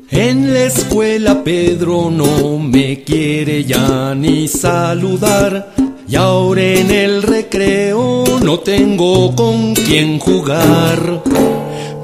En 0.09 0.51
la 0.51 0.63
escuela 0.63 1.43
Pedro 1.43 2.09
no 2.09 2.57
me 2.57 3.03
quiere 3.03 3.65
ya 3.65 4.15
ni 4.15 4.47
saludar. 4.47 5.75
Y 6.07 6.15
ahora 6.15 6.63
en 6.63 6.89
el 6.89 7.21
recreo 7.21 8.23
no 8.41 8.59
tengo 8.61 9.35
con 9.35 9.75
quién 9.75 10.17
jugar. 10.17 11.58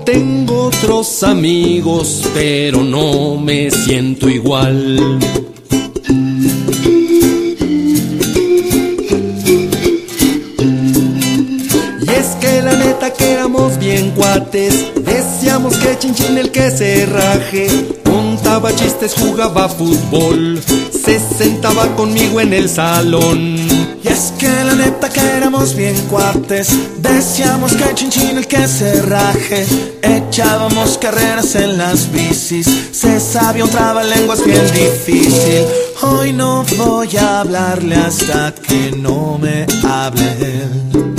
Tengo 0.06 0.66
otros 0.66 1.24
amigos, 1.24 2.22
pero 2.36 2.84
no 2.84 3.38
me 3.38 3.72
siento 3.72 4.30
igual. 4.30 5.18
Y 12.02 12.10
es 12.10 12.28
que 12.40 12.62
la 12.62 12.76
neta 12.76 13.12
que 13.14 13.32
éramos 13.32 13.80
bien 13.80 14.12
cuates, 14.12 14.92
decíamos 15.56 15.78
que 15.78 15.98
chinchín 15.98 16.38
el 16.38 16.52
que 16.52 16.70
se 16.70 17.06
raje, 17.06 17.68
contaba 18.04 18.76
chistes, 18.76 19.14
jugaba 19.18 19.70
fútbol, 19.70 20.62
se 20.92 21.18
sentaba 21.18 21.96
conmigo 21.96 22.42
en 22.42 22.52
el 22.52 22.68
salón. 22.68 23.56
Y 24.04 24.06
es 24.06 24.34
que 24.38 24.50
la 24.50 24.76
neta 24.76 25.08
que 25.08 25.22
éramos 25.22 25.74
bien 25.74 25.96
cuates, 26.10 26.68
decíamos 26.98 27.74
que 27.74 27.96
chinchín 27.96 28.38
el 28.38 28.48
que 28.48 28.68
se 28.68 29.02
raje, 29.04 29.66
echábamos 30.02 30.98
carreras 30.98 31.56
en 31.56 31.78
las 31.78 32.12
bicis, 32.12 32.68
se 32.92 33.22
sabía 33.22 33.64
un 33.64 33.70
trabalenguas 33.70 34.44
bien 34.44 34.68
difícil. 34.74 35.66
Hoy 36.02 36.34
no 36.34 36.66
voy 36.76 37.16
a 37.16 37.40
hablarle 37.40 37.96
hasta 37.96 38.54
que 38.54 38.92
no 38.92 39.38
me 39.38 39.66
hable. 39.88 41.15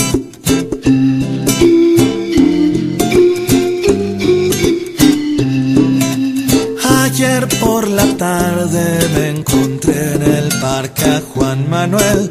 Ayer 7.19 7.49
por 7.61 7.89
la 7.89 8.05
tarde 8.19 9.09
me 9.15 9.29
encontré 9.39 10.17
en 10.17 10.23
el 10.23 10.49
parque 10.61 11.03
a 11.07 11.23
Juan 11.23 11.67
Manuel. 11.71 12.31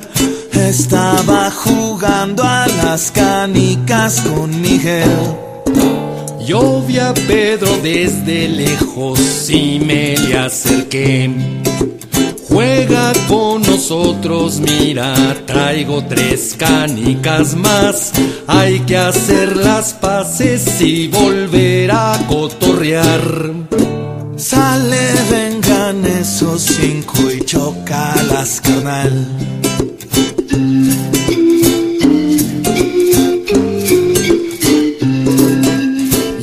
Estaba 0.53 1.49
jugando 1.49 2.43
a 2.43 2.67
las 2.67 3.09
canicas 3.09 4.21
con 4.21 4.61
Miguel. 4.61 5.09
Yo 6.45 6.86
a 7.01 7.13
Pedro 7.15 7.79
desde 7.81 8.47
lejos 8.47 9.49
y 9.49 9.79
me 9.79 10.17
le 10.17 10.38
acerqué. 10.38 11.31
Juega 12.47 13.11
con 13.27 13.63
nosotros, 13.63 14.59
mira, 14.59 15.15
traigo 15.47 16.03
tres 16.05 16.55
canicas 16.59 17.55
más. 17.55 18.11
Hay 18.45 18.81
que 18.81 18.97
hacer 18.97 19.57
las 19.57 19.93
paces 19.93 20.79
y 20.79 21.07
volver 21.07 21.89
a 21.89 22.19
cotorrear. 22.27 23.94
Sale, 24.38 25.13
vengan 25.31 26.05
esos 26.05 26.61
cinco 26.61 27.31
y 27.31 27.39
chocalas, 27.45 28.59
carnal. 28.61 29.27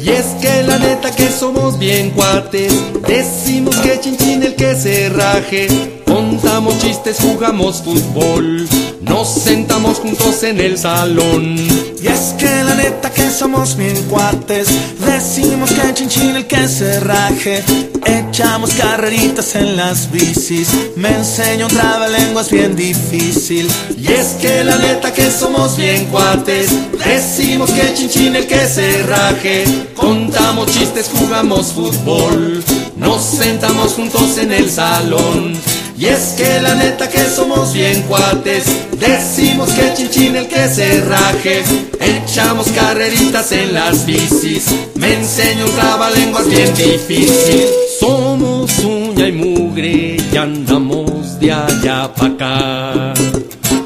Y 0.02 0.08
es 0.08 0.26
que 0.40 0.62
la 0.66 0.78
neta 0.78 1.14
que 1.14 1.28
somos 1.28 1.78
bien 1.78 2.10
cuates, 2.10 2.72
decimos 3.06 3.76
que 3.76 4.00
chinchín 4.00 4.42
el 4.42 4.54
que 4.56 4.74
se 4.74 5.10
raje, 5.10 6.01
contamos 6.32 6.78
chistes, 6.78 7.18
jugamos 7.20 7.82
fútbol, 7.82 8.66
nos 9.02 9.28
sentamos 9.28 9.98
juntos 9.98 10.42
en 10.44 10.60
el 10.60 10.78
salón. 10.78 11.56
Y 12.02 12.06
es 12.06 12.34
que 12.38 12.64
la 12.64 12.74
neta 12.74 13.10
que 13.10 13.28
somos 13.30 13.76
bien 13.76 14.02
cuates, 14.04 14.68
decimos 15.04 15.70
que 15.72 15.92
chinchín 15.92 16.36
el 16.36 16.46
que 16.46 16.66
se 16.68 17.00
raje, 17.00 17.62
echamos 18.06 18.72
carreritas 18.72 19.54
en 19.56 19.76
las 19.76 20.10
bicis, 20.10 20.68
me 20.96 21.10
enseña 21.10 21.66
un 21.66 21.70
trabalenguas 21.70 22.50
bien 22.50 22.74
difícil. 22.76 23.68
Y 23.98 24.10
es 24.10 24.28
que 24.40 24.64
la 24.64 24.78
neta 24.78 25.12
que 25.12 25.30
somos 25.30 25.76
bien 25.76 26.06
cuates, 26.06 26.70
decimos 27.04 27.70
que 27.72 27.92
chinchín 27.92 28.36
el 28.36 28.46
que 28.46 28.66
se 28.66 29.02
raje, 29.02 29.64
contamos 29.94 30.72
chistes, 30.72 31.10
jugamos 31.12 31.72
fútbol, 31.72 32.64
nos 32.96 33.22
sentamos 33.22 33.92
juntos 33.92 34.38
en 34.38 34.50
el 34.50 34.70
salón. 34.70 35.60
Y 35.96 36.06
es 36.06 36.34
que 36.36 36.60
la 36.60 36.74
neta 36.74 37.08
que 37.08 37.24
somos 37.24 37.72
bien 37.72 38.02
cuates, 38.02 38.64
decimos 38.98 39.70
que 39.70 39.94
chinchín 39.94 40.36
el 40.36 40.48
que 40.48 40.68
se 40.68 41.00
raje, 41.02 41.62
echamos 42.00 42.68
carreritas 42.68 43.52
en 43.52 43.74
las 43.74 44.04
bicis, 44.06 44.66
me 44.94 45.14
enseña 45.14 45.64
un 45.64 45.72
trabalenguas 45.72 46.48
bien 46.48 46.74
difícil. 46.74 47.66
Somos 48.00 48.78
uña 48.80 49.28
y 49.28 49.32
mugre 49.32 50.16
y 50.32 50.36
andamos 50.36 51.38
de 51.38 51.52
allá 51.52 52.12
pa' 52.14 52.26
acá. 52.26 53.14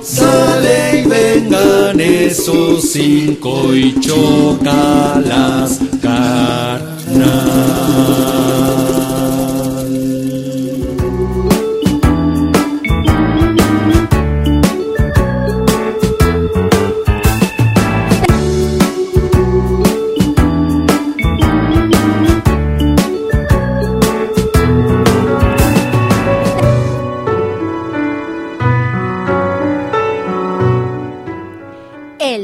Sale 0.02 1.02
y 1.02 1.09
vengan 1.09 2.00
esos 2.00 2.92
cinco 2.92 3.74
y 3.74 3.98
choca 4.00 5.20
las 5.24 5.80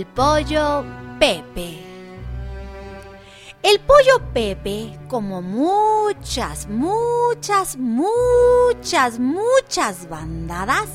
El 0.02 0.08
pollo 0.08 0.84
Pepe. 1.20 1.78
El 3.62 3.78
pollo 3.78 4.20
Pepe, 4.34 4.98
como 5.06 5.40
muchas, 5.40 6.66
muchas, 6.66 7.76
muchas, 7.76 9.20
muchas 9.20 10.08
bandadas, 10.08 10.88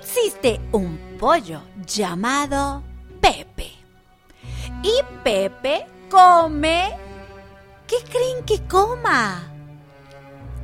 existe 0.00 0.60
un 0.70 0.96
pollo 1.18 1.62
llamado 1.84 2.84
Pepe. 3.20 3.72
Y 4.84 4.92
Pepe 5.24 5.86
come... 6.08 6.96
¿Qué 7.88 7.96
creen 8.08 8.44
que 8.46 8.64
coma? 8.68 9.42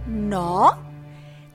No, 0.06 0.70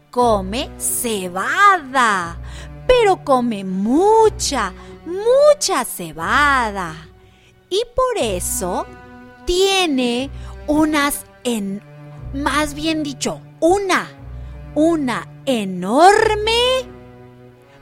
come 0.09 0.72
cebada, 0.78 2.38
pero 2.86 3.24
come 3.24 3.64
mucha, 3.64 4.74
mucha 5.06 5.86
cebada. 5.86 6.95
Y 7.70 7.84
por 7.95 8.18
eso 8.18 8.86
tiene 9.45 10.30
unas 10.68 11.26
en 11.43 11.82
más 12.34 12.74
bien 12.74 13.04
dicho, 13.04 13.41
una 13.60 14.08
una 14.76 15.28
enorme 15.45 16.86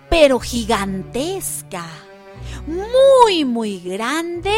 pero 0.09 0.39
gigantesca, 0.39 1.85
muy 2.65 3.45
muy 3.45 3.79
grande 3.79 4.57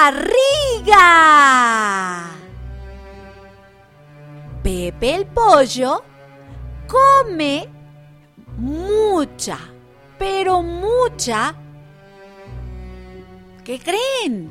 barriga. 0.00 1.00
Pepe 4.62 5.14
el 5.14 5.26
pollo 5.26 6.02
come 6.86 7.68
mucha, 8.56 9.58
pero 10.18 10.62
mucha. 10.62 11.54
¿Qué 13.64 13.78
creen? 13.78 14.50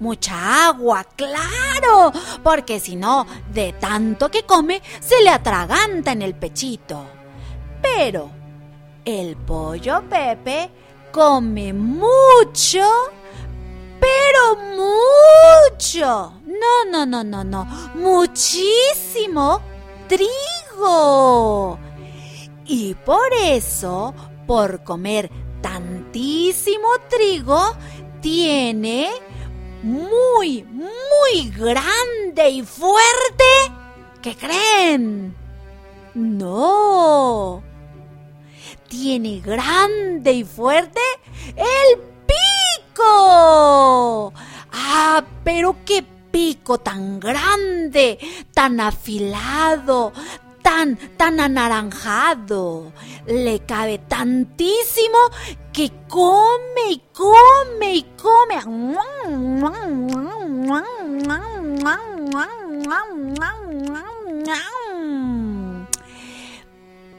Mucha 0.00 0.68
agua, 0.68 1.04
claro, 1.16 2.12
porque 2.42 2.78
si 2.80 2.96
no, 2.96 3.26
de 3.52 3.72
tanto 3.74 4.30
que 4.30 4.42
come, 4.42 4.82
se 5.00 5.22
le 5.22 5.30
atraganta 5.30 6.12
en 6.12 6.22
el 6.22 6.34
pechito. 6.34 7.06
Pero 7.80 8.30
el 9.04 9.36
pollo 9.36 10.02
Pepe 10.08 10.70
come 11.12 11.72
mucho, 11.72 12.84
pero 14.00 14.56
mucho. 14.76 16.40
No, 16.46 16.90
no, 16.90 17.06
no, 17.06 17.22
no, 17.22 17.44
no. 17.44 17.64
Muchísimo 17.94 19.60
trigo. 20.08 21.78
Y 22.66 22.94
por 22.94 23.32
eso, 23.32 24.14
por 24.46 24.84
comer 24.84 25.30
tantísimo 25.62 26.88
trigo, 27.08 27.74
tiene 28.20 29.08
muy, 29.82 30.64
muy 30.64 31.50
grande 31.50 32.50
y 32.50 32.62
fuerte, 32.62 33.44
¿qué 34.22 34.36
creen? 34.36 35.34
No. 36.14 37.62
Tiene 38.88 39.40
grande 39.40 40.32
y 40.32 40.44
fuerte 40.44 41.00
el 41.48 42.00
pico. 42.26 44.32
Ah, 44.72 45.24
pero 45.42 45.76
qué 45.84 46.04
pico 46.30 46.78
tan 46.78 47.20
grande, 47.20 48.18
tan 48.52 48.80
afilado, 48.80 50.12
tan, 50.64 50.96
tan 51.16 51.38
anaranjado. 51.38 52.92
Le 53.26 53.60
cabe 53.60 53.98
tantísimo 53.98 55.18
que 55.72 55.92
come 56.08 56.84
y 56.90 57.02
come 57.12 57.94
y 57.94 58.02
come. 58.20 58.54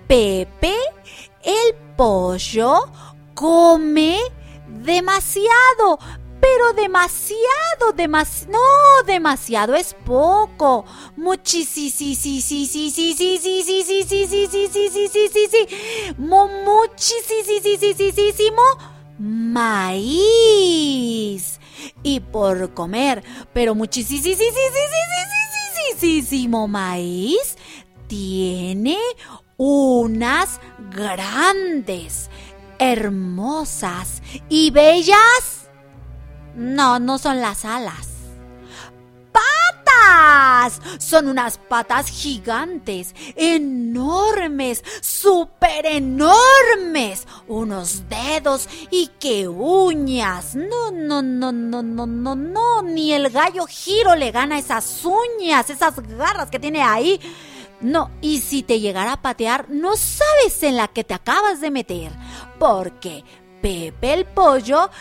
Pepe, 0.08 0.76
el 1.44 1.76
pollo, 1.96 2.90
come 3.34 4.20
demasiado, 4.68 6.00
pero 6.46 6.74
demasiado, 6.74 7.92
demasiado, 7.96 8.52
no, 8.52 9.04
demasiado 9.08 9.74
es 9.74 9.96
poco. 10.06 10.86
Muchísimo, 11.18 12.06
maíz. 19.18 20.40
Y 22.04 22.20
por 22.20 22.76
comer, 22.76 23.24
pero 23.52 23.74
muchísimo 23.74 24.28
maíz, 26.68 27.58
tiene 28.08 29.00
unas 29.58 30.60
grandes, 30.92 32.30
hermosas 32.78 34.22
y 34.48 34.70
bellas 34.70 35.65
no, 36.56 37.00
no 37.00 37.18
son 37.18 37.42
las 37.42 37.66
alas. 37.66 38.10
¡Patas! 39.32 40.82
Son 41.00 41.28
unas 41.28 41.58
patas 41.58 42.08
gigantes, 42.08 43.14
enormes, 43.36 44.84
súper 45.02 45.86
enormes. 45.86 47.28
Unos 47.48 48.08
dedos 48.08 48.70
y 48.92 49.12
qué 49.20 49.48
uñas. 49.48 50.56
No, 50.56 50.92
no, 50.92 51.22
no, 51.22 51.52
no, 51.52 51.84
no, 51.84 52.06
no, 52.06 52.36
no. 52.36 52.82
Ni 52.82 53.12
el 53.12 53.30
gallo 53.30 53.66
giro 53.66 54.16
le 54.16 54.32
gana 54.32 54.58
esas 54.58 55.04
uñas, 55.04 55.70
esas 55.70 56.00
garras 56.18 56.50
que 56.50 56.60
tiene 56.60 56.82
ahí. 56.82 57.20
No, 57.82 58.10
y 58.22 58.40
si 58.40 58.64
te 58.64 58.80
llegara 58.80 59.14
a 59.14 59.22
patear, 59.22 59.70
no 59.70 59.96
sabes 59.98 60.64
en 60.64 60.78
la 60.78 60.88
que 60.88 61.04
te 61.04 61.14
acabas 61.14 61.60
de 61.60 61.72
meter. 61.72 62.12
Porque 62.58 63.24
Pepe 63.66 64.14
el 64.14 64.26
pollo 64.26 64.92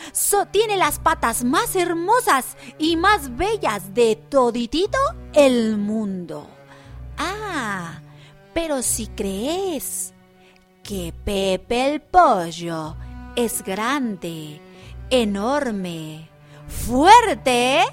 tiene 0.50 0.78
las 0.78 0.98
patas 0.98 1.44
más 1.44 1.76
hermosas 1.76 2.56
y 2.78 2.96
más 2.96 3.36
bellas 3.36 3.92
de 3.92 4.16
toditito 4.16 4.96
el 5.34 5.76
mundo. 5.76 6.48
Ah, 7.18 8.00
pero 8.54 8.80
si 8.80 9.08
crees 9.08 10.14
que 10.82 11.12
Pepe 11.26 11.92
el 11.92 12.00
pollo 12.00 12.96
es 13.36 13.62
grande, 13.62 14.62
enorme, 15.10 16.30
fuerte, 16.66 17.84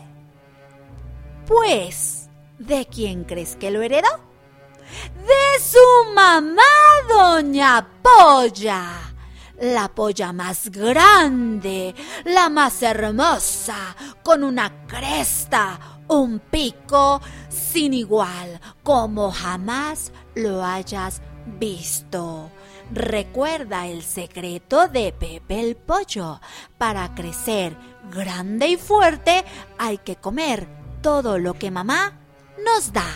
pues, 1.48 2.30
¿de 2.60 2.86
quién 2.86 3.26
crees 3.26 3.58
que 3.58 3.72
lo 3.72 3.82
heredó? 3.82 4.22
De 5.18 5.62
su 5.62 6.14
mamá, 6.16 6.62
doña 7.10 7.90
Polla 8.02 9.11
la 9.62 9.88
polla 9.90 10.34
más 10.34 10.70
grande, 10.70 11.96
la 12.26 12.50
más 12.50 12.82
hermosa, 12.82 13.96
con 14.24 14.44
una 14.44 14.86
cresta, 14.88 15.80
un 16.08 16.40
pico 16.40 17.22
sin 17.50 17.94
igual, 17.94 18.60
como 18.84 19.32
jamás 19.32 20.12
lo 20.36 20.64
hayas 20.64 21.22
visto. 21.60 22.52
Recuerda 22.92 23.88
el 23.88 24.04
secreto 24.04 24.88
de 24.88 25.14
Pepe 25.14 25.62
el 25.62 25.78
Pollo. 25.78 26.42
Para 26.78 27.14
crecer 27.16 27.78
grande 28.12 28.68
y 28.68 28.78
fuerte 28.78 29.46
hay 29.78 30.00
que 30.00 30.18
comer 30.18 30.68
todo 31.02 31.38
lo 31.38 31.54
que 31.54 31.72
mamá 31.72 32.20
nos 32.66 32.92
da. 32.92 33.08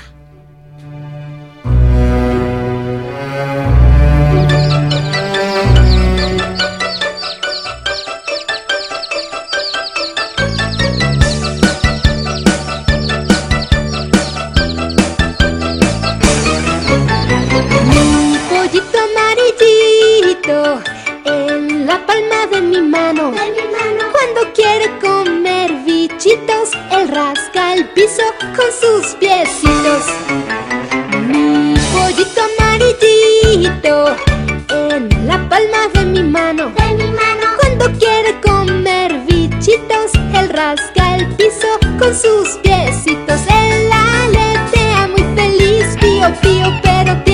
En 20.47 21.87
la 21.87 22.05
palma 22.05 22.45
de 22.51 22.61
mi 22.61 22.79
mano. 22.79 23.31
Cuando 23.31 24.53
quiere 24.53 24.91
comer 24.99 25.73
bichitos, 25.83 26.69
él 26.91 27.07
rasca 27.07 27.73
el 27.73 27.89
piso 27.89 28.21
con 28.55 28.69
sus 28.79 29.15
piecitos. 29.15 30.05
Mi 31.27 31.73
pollito 31.91 32.41
amarillito 32.59 34.15
en 34.69 35.27
la 35.27 35.49
palma 35.49 35.87
de 35.93 36.05
mi 36.05 36.21
mano. 36.21 36.71
Cuando 37.59 37.91
quiere 37.97 38.39
comer 38.41 39.21
bichitos, 39.27 40.11
él 40.35 40.49
rasca 40.49 41.15
el 41.15 41.27
piso 41.35 41.67
con 41.97 42.13
sus 42.13 42.49
piecitos. 42.61 43.41
Él 43.49 43.89
aletea 43.91 45.07
muy 45.07 45.23
feliz, 45.35 45.97
pío 45.99 46.31
pío, 46.41 46.79
pero 46.83 47.24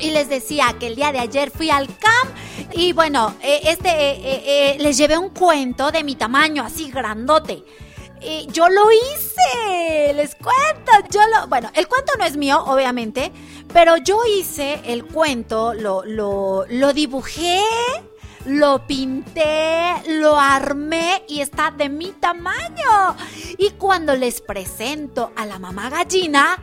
y 0.00 0.10
les 0.10 0.28
decía 0.28 0.74
que 0.80 0.86
el 0.86 0.96
día 0.96 1.12
de 1.12 1.18
ayer 1.18 1.50
fui 1.50 1.70
al 1.70 1.86
camp 1.86 2.34
y 2.72 2.92
bueno, 2.92 3.34
eh, 3.42 3.60
este, 3.64 3.90
eh, 3.90 4.42
eh, 4.46 4.76
les 4.78 4.96
llevé 4.96 5.18
un 5.18 5.28
cuento 5.30 5.90
de 5.90 6.02
mi 6.02 6.14
tamaño, 6.14 6.62
así 6.64 6.90
grandote. 6.90 7.62
yo 8.48 8.68
lo 8.70 8.90
hice, 8.90 10.14
les 10.14 10.34
cuento, 10.34 10.92
yo 11.10 11.20
lo... 11.28 11.46
Bueno, 11.48 11.70
el 11.74 11.86
cuento 11.86 12.12
no 12.18 12.24
es 12.24 12.36
mío, 12.36 12.64
obviamente, 12.66 13.30
pero 13.72 13.98
yo 13.98 14.18
hice 14.24 14.80
el 14.86 15.04
cuento, 15.04 15.74
lo, 15.74 16.02
lo, 16.04 16.64
lo 16.68 16.92
dibujé, 16.94 17.60
lo 18.46 18.86
pinté, 18.86 19.92
lo 20.08 20.38
armé 20.38 21.22
y 21.28 21.40
está 21.40 21.70
de 21.70 21.90
mi 21.90 22.12
tamaño. 22.12 23.16
Y 23.58 23.72
cuando 23.72 24.16
les 24.16 24.40
presento 24.40 25.32
a 25.36 25.44
la 25.44 25.58
mamá 25.58 25.90
gallina, 25.90 26.58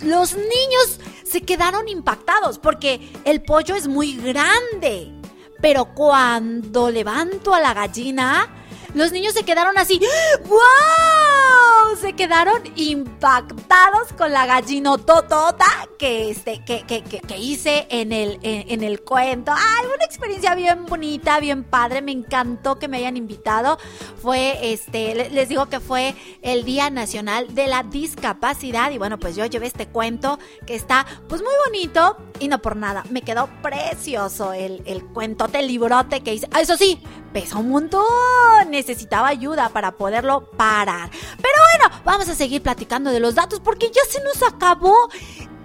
los 0.00 0.34
niños 0.34 1.00
se 1.24 1.42
quedaron 1.42 1.88
impactados 1.88 2.58
porque 2.58 3.12
el 3.24 3.42
pollo 3.42 3.74
es 3.74 3.88
muy 3.88 4.16
grande. 4.16 5.12
Pero 5.60 5.94
cuando 5.94 6.90
levanto 6.90 7.54
a 7.54 7.60
la 7.60 7.72
gallina, 7.72 8.61
los 8.94 9.12
niños 9.12 9.34
se 9.34 9.44
quedaron 9.44 9.76
así. 9.78 10.00
¡Wow! 10.46 11.96
Se 12.00 12.14
quedaron 12.14 12.62
impactados 12.76 14.12
con 14.16 14.32
la 14.32 14.46
gallinototota 14.46 15.66
que, 15.98 16.30
este, 16.30 16.64
que, 16.64 16.82
que, 16.86 17.02
que, 17.02 17.20
que 17.20 17.38
hice 17.38 17.86
en 17.90 18.12
el, 18.12 18.38
en, 18.42 18.82
el 18.82 19.02
cuento. 19.02 19.52
¡Ay! 19.52 19.86
Una 19.94 20.04
experiencia 20.04 20.54
bien 20.54 20.86
bonita, 20.86 21.38
bien 21.40 21.64
padre. 21.64 22.02
Me 22.02 22.12
encantó 22.12 22.78
que 22.78 22.88
me 22.88 22.96
hayan 22.98 23.16
invitado. 23.16 23.78
Fue, 24.20 24.72
este, 24.72 25.14
le- 25.14 25.30
les 25.30 25.48
digo 25.48 25.66
que 25.66 25.80
fue 25.80 26.14
el 26.42 26.64
Día 26.64 26.90
Nacional 26.90 27.54
de 27.54 27.66
la 27.66 27.82
Discapacidad. 27.82 28.90
Y 28.90 28.98
bueno, 28.98 29.18
pues 29.18 29.36
yo 29.36 29.44
llevé 29.46 29.66
este 29.66 29.86
cuento 29.88 30.38
que 30.66 30.74
está, 30.74 31.06
pues 31.28 31.42
muy 31.42 31.52
bonito. 31.66 32.16
Y 32.40 32.48
no 32.48 32.60
por 32.60 32.74
nada, 32.76 33.04
me 33.10 33.22
quedó 33.22 33.48
precioso 33.62 34.52
el, 34.52 34.82
el 34.86 35.04
cuentote, 35.04 35.60
el 35.60 35.68
librote 35.68 36.22
que 36.22 36.34
hice. 36.34 36.48
Ah, 36.52 36.60
Eso 36.62 36.76
sí, 36.76 37.00
pesa 37.32 37.58
un 37.58 37.68
montón. 37.70 38.74
Necesitaba 38.82 39.28
ayuda 39.28 39.68
para 39.68 39.92
poderlo 39.92 40.50
parar. 40.56 41.08
Pero 41.36 41.54
bueno, 41.78 42.02
vamos 42.04 42.28
a 42.28 42.34
seguir 42.34 42.62
platicando 42.62 43.12
de 43.12 43.20
los 43.20 43.36
datos 43.36 43.60
porque 43.60 43.92
ya 43.94 44.02
se 44.10 44.20
nos 44.24 44.42
acabó 44.42 45.08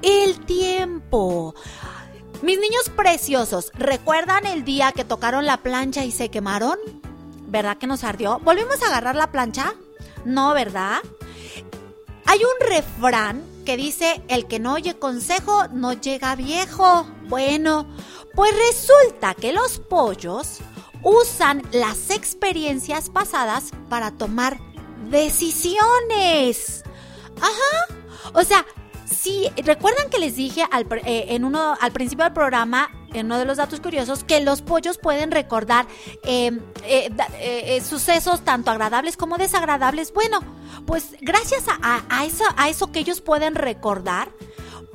el 0.03 0.45
tiempo. 0.45 1.55
Mis 2.43 2.59
niños 2.59 2.91
preciosos, 2.95 3.71
¿recuerdan 3.73 4.45
el 4.45 4.63
día 4.63 4.91
que 4.91 5.03
tocaron 5.03 5.47
la 5.47 5.57
plancha 5.57 6.05
y 6.05 6.11
se 6.11 6.29
quemaron? 6.29 6.77
¿Verdad 7.47 7.77
que 7.77 7.87
nos 7.87 8.03
ardió? 8.03 8.37
¿Volvimos 8.43 8.83
a 8.83 8.85
agarrar 8.85 9.15
la 9.15 9.31
plancha? 9.31 9.73
No, 10.23 10.53
¿verdad? 10.53 10.99
Hay 12.27 12.41
un 12.43 12.69
refrán 12.69 13.43
que 13.65 13.77
dice, 13.77 14.21
el 14.27 14.45
que 14.45 14.59
no 14.59 14.73
oye 14.73 14.99
consejo 14.99 15.67
no 15.69 15.93
llega 15.93 16.35
viejo. 16.35 17.07
Bueno, 17.23 17.87
pues 18.35 18.51
resulta 18.69 19.33
que 19.33 19.53
los 19.53 19.79
pollos 19.79 20.59
usan 21.03 21.61
las 21.71 22.09
experiencias 22.09 23.09
pasadas 23.09 23.71
para 23.89 24.11
tomar 24.11 24.57
decisiones. 25.09 26.83
Ajá. 27.37 27.95
O 28.33 28.43
sea, 28.43 28.65
si 29.05 29.47
recuerdan 29.63 30.09
que 30.09 30.19
les 30.19 30.35
dije 30.35 30.65
al, 30.71 30.85
eh, 31.05 31.27
en 31.29 31.45
uno, 31.45 31.75
al 31.79 31.91
principio 31.91 32.25
del 32.25 32.33
programa, 32.33 32.89
en 33.13 33.27
uno 33.27 33.37
de 33.39 33.45
los 33.45 33.57
datos 33.57 33.79
curiosos, 33.79 34.23
que 34.23 34.41
los 34.41 34.61
pollos 34.61 34.97
pueden 34.97 35.31
recordar 35.31 35.87
eh, 36.23 36.59
eh, 36.83 37.11
eh, 37.39 37.81
sucesos 37.81 38.41
tanto 38.41 38.71
agradables 38.71 39.17
como 39.17 39.37
desagradables. 39.37 40.13
Bueno, 40.13 40.39
pues 40.85 41.15
gracias 41.21 41.63
a 41.81 42.25
eso, 42.25 42.43
a 42.57 42.69
eso 42.69 42.91
que 42.91 42.99
ellos 42.99 43.21
pueden 43.21 43.55
recordar, 43.55 44.29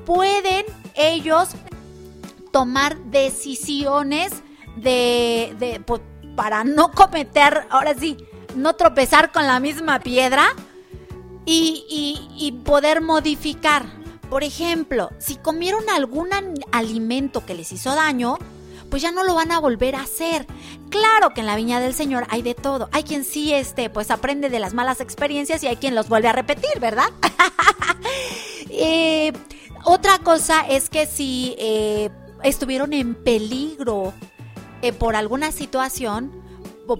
pueden 0.04 0.64
ellos 0.94 1.50
tomar 2.50 2.98
decisiones 3.04 4.32
de, 4.76 5.54
de- 5.58 5.80
po- 5.80 6.00
para 6.36 6.64
no 6.64 6.90
cometer, 6.92 7.66
ahora 7.70 7.94
sí, 7.94 8.16
no 8.56 8.74
tropezar 8.74 9.32
con 9.32 9.46
la 9.46 9.60
misma 9.60 10.00
piedra 10.00 10.46
y, 11.44 11.84
y- 11.88 12.46
y 12.46 12.52
poder 12.52 13.00
modificar. 13.00 13.84
Por 14.30 14.44
ejemplo, 14.44 15.10
si 15.18 15.36
comieron 15.36 15.88
algún 15.90 16.28
alimento 16.72 17.44
que 17.44 17.54
les 17.54 17.70
hizo 17.72 17.94
daño, 17.94 18.38
pues 18.88 19.02
ya 19.02 19.10
no 19.12 19.24
lo 19.24 19.34
van 19.34 19.52
a 19.52 19.58
volver 19.58 19.94
a 19.94 20.02
hacer. 20.02 20.46
Claro 20.90 21.30
que 21.34 21.40
en 21.40 21.46
la 21.46 21.56
viña 21.56 21.80
del 21.80 21.94
Señor 21.94 22.26
hay 22.30 22.42
de 22.42 22.54
todo. 22.54 22.88
Hay 22.92 23.02
quien 23.04 23.24
sí, 23.24 23.52
este, 23.52 23.88
pues 23.90 24.10
aprende 24.10 24.48
de 24.50 24.58
las 24.58 24.72
malas 24.74 25.00
experiencias 25.00 25.62
y 25.62 25.66
hay 25.66 25.76
quien 25.76 25.94
los 25.94 26.08
vuelve 26.08 26.28
a 26.28 26.32
repetir, 26.32 26.78
¿verdad? 26.80 27.08
Eh, 28.74 29.32
otra 29.84 30.18
cosa 30.18 30.62
es 30.66 30.88
que 30.88 31.06
si 31.06 31.54
eh, 31.58 32.10
estuvieron 32.42 32.92
en 32.94 33.14
peligro 33.14 34.14
eh, 34.82 34.92
por 34.92 35.16
alguna 35.16 35.52
situación, 35.52 36.32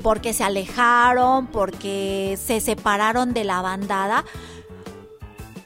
porque 0.02 0.32
se 0.32 0.44
alejaron, 0.44 1.48
porque 1.48 2.38
se 2.42 2.60
separaron 2.60 3.34
de 3.34 3.44
la 3.44 3.60
bandada, 3.60 4.24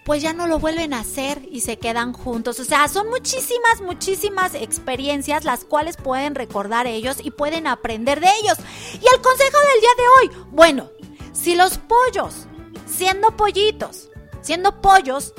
pues 0.05 0.23
ya 0.23 0.33
no 0.33 0.47
lo 0.47 0.59
vuelven 0.59 0.95
a 0.95 1.01
hacer 1.01 1.43
y 1.51 1.61
se 1.61 1.79
quedan 1.79 2.13
juntos. 2.13 2.61
O 2.61 2.65
sea, 2.65 2.87
son 2.89 3.09
muchísimas, 3.09 3.81
muchísimas 3.83 4.55
experiencias 4.55 5.45
las 5.45 5.65
cuales 5.65 5.97
pueden 5.97 6.35
recordar 6.35 6.87
ellos 6.87 7.17
y 7.23 7.33
pueden 7.33 7.67
aprender 7.67 8.21
de 8.21 8.29
ellos. 8.41 8.57
Y 8.93 9.15
el 9.15 9.21
consejo 9.21 9.59
del 9.59 9.81
día 9.81 9.91
de 9.97 10.05
hoy, 10.17 10.47
bueno, 10.53 10.91
si 11.33 11.57
los 11.57 11.79
pollos, 11.79 12.47
siendo 12.87 13.37
pollitos, 13.37 14.09
siendo 14.43 14.81
pollos, 14.81 15.35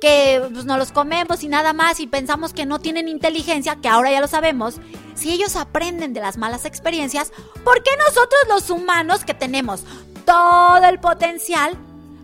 que 0.00 0.42
pues, 0.52 0.64
no 0.64 0.78
los 0.78 0.92
comemos 0.92 1.42
y 1.42 1.48
nada 1.48 1.72
más 1.72 2.00
y 2.00 2.06
pensamos 2.06 2.52
que 2.52 2.66
no 2.66 2.80
tienen 2.80 3.08
inteligencia, 3.08 3.76
que 3.76 3.88
ahora 3.88 4.10
ya 4.10 4.20
lo 4.20 4.28
sabemos, 4.28 4.80
si 5.14 5.30
ellos 5.30 5.56
aprenden 5.56 6.12
de 6.12 6.20
las 6.20 6.38
malas 6.38 6.64
experiencias, 6.64 7.32
¿por 7.64 7.82
qué 7.82 7.90
nosotros 7.98 8.40
los 8.48 8.70
humanos 8.70 9.24
que 9.24 9.34
tenemos 9.34 9.84
todo 10.24 10.84
el 10.84 10.98
potencial 10.98 11.76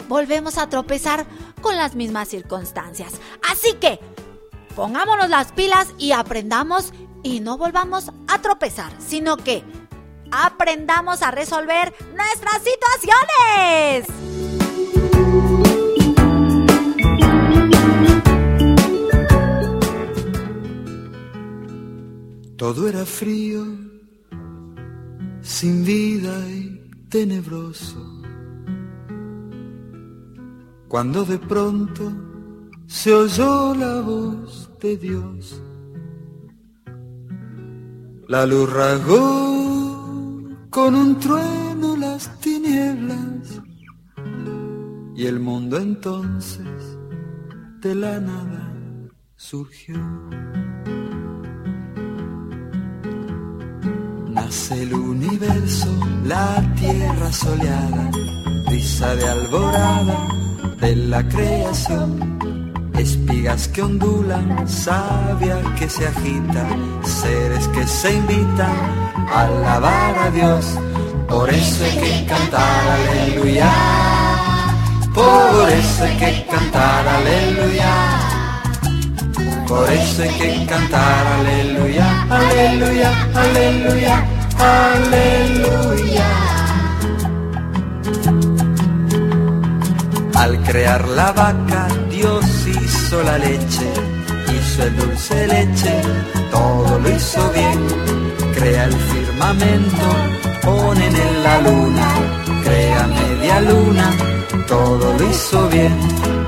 volvemos 0.08 0.58
a 0.58 0.68
tropezar 0.68 1.26
con 1.60 1.76
las 1.76 1.94
mismas 1.94 2.28
circunstancias? 2.28 3.12
Así 3.50 3.74
que 3.74 4.00
pongámonos 4.74 5.28
las 5.28 5.52
pilas 5.52 5.88
y 5.98 6.12
aprendamos 6.12 6.92
y 7.22 7.40
no 7.40 7.58
volvamos 7.58 8.10
a 8.28 8.40
tropezar, 8.40 8.92
sino 8.98 9.36
que 9.36 9.62
aprendamos 10.30 11.22
a 11.22 11.30
resolver 11.30 11.94
nuestras 12.14 12.62
situaciones. 12.62 14.35
Todo 22.56 22.88
era 22.88 23.04
frío, 23.04 23.66
sin 25.42 25.84
vida 25.84 26.34
y 26.48 26.90
tenebroso. 27.10 28.02
Cuando 30.88 31.24
de 31.24 31.38
pronto 31.38 32.12
se 32.86 33.12
oyó 33.12 33.74
la 33.74 34.00
voz 34.00 34.70
de 34.80 34.96
Dios, 34.96 35.62
la 38.26 38.46
luz 38.46 38.72
rasgó 38.72 40.42
con 40.70 40.94
un 40.94 41.20
trueno 41.20 41.94
las 41.94 42.40
tinieblas 42.40 43.60
y 45.14 45.26
el 45.26 45.40
mundo 45.40 45.78
entonces 45.78 46.98
de 47.80 47.94
la 47.94 48.18
nada 48.18 48.72
surgió. 49.36 49.96
El 54.46 54.94
universo, 54.94 55.88
la 56.24 56.62
tierra 56.76 57.32
soleada, 57.32 58.10
risa 58.68 59.12
de 59.16 59.28
alborada 59.28 60.28
de 60.80 60.94
la 60.94 61.26
creación. 61.26 62.70
Espigas 62.96 63.66
que 63.66 63.82
ondulan, 63.82 64.68
savia 64.68 65.58
que 65.76 65.88
se 65.88 66.06
agita, 66.06 66.64
seres 67.02 67.66
que 67.68 67.84
se 67.88 68.14
invitan 68.14 68.76
a 69.32 69.46
alabar 69.46 70.16
a 70.16 70.30
Dios. 70.30 70.64
Por 71.28 71.50
eso 71.50 71.84
hay 71.84 71.98
que 71.98 72.26
cantar 72.26 72.88
aleluya, 72.98 73.72
por 75.12 75.68
eso 75.70 76.04
hay 76.04 76.16
que 76.18 76.46
cantar 76.48 77.08
aleluya. 77.08 78.26
Por 79.66 79.90
eso 79.90 80.22
hay 80.22 80.30
que 80.30 80.66
cantar 80.66 81.26
aleluya, 81.26 82.26
aleluya, 82.30 83.10
aleluya, 83.34 84.24
aleluya. 84.58 86.30
Al 90.34 90.62
crear 90.62 91.08
la 91.08 91.32
vaca, 91.32 91.88
Dios 92.10 92.44
hizo 92.66 93.22
la 93.22 93.38
leche, 93.38 93.88
hizo 94.54 94.82
el 94.82 94.96
dulce 94.96 95.46
leche, 95.46 96.02
todo 96.50 96.98
lo 96.98 97.10
hizo 97.10 97.50
bien. 97.52 97.86
Crea 98.54 98.84
el 98.84 98.92
firmamento, 98.92 100.06
ponen 100.62 101.14
en 101.14 101.42
la 101.42 101.60
luna, 101.60 102.08
crea 102.64 103.06
media 103.06 103.60
luna, 103.60 104.10
todo 104.66 105.14
lo 105.18 105.30
hizo 105.30 105.68
bien. 105.68 105.96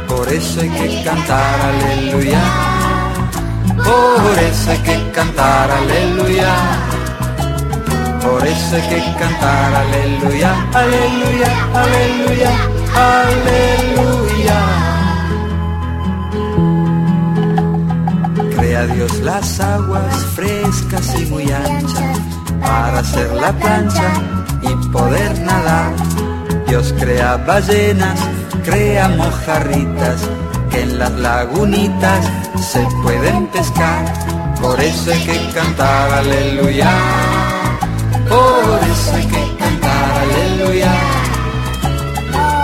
Por 0.07 0.29
eso 0.33 0.61
hay 0.61 0.71
que 0.71 1.05
cantar 1.05 1.61
aleluya. 1.61 2.43
Por 3.77 4.39
eso 4.43 4.71
hay 4.71 4.79
que 4.79 5.11
cantar 5.13 5.71
aleluya. 5.71 6.98
Por 8.31 8.47
eso 8.47 8.77
hay 8.77 8.83
que 8.83 9.01
cantar 9.19 9.75
aleluya, 9.75 10.53
aleluya, 10.75 11.51
aleluya, 11.83 12.53
aleluya. 13.11 14.59
Crea 18.55 18.87
Dios 18.87 19.13
las 19.21 19.61
aguas 19.61 20.15
frescas 20.37 21.21
y 21.21 21.27
muy 21.27 21.51
anchas, 21.51 22.19
para 22.61 22.99
hacer 22.99 23.31
la 23.33 23.51
plancha 23.53 24.13
y 24.63 24.89
poder 24.89 25.41
nadar. 25.41 25.93
Dios 26.69 26.95
crea 26.99 27.37
ballenas, 27.39 28.21
crea 28.63 29.09
mojarritas, 29.09 30.21
que 30.71 30.83
en 30.83 30.99
las 30.99 31.13
lagunitas 31.13 32.27
se 32.61 32.87
pueden 33.03 33.47
pescar. 33.47 34.05
Por 34.61 34.79
eso 34.81 35.13
hay 35.13 35.25
que 35.25 35.53
cantar 35.55 36.13
aleluya, 36.13 36.91
por 38.29 38.81
eso 38.91 39.15
hay 39.15 39.27
que 39.27 39.57
cantar 39.59 40.13
aleluya. 40.23 40.93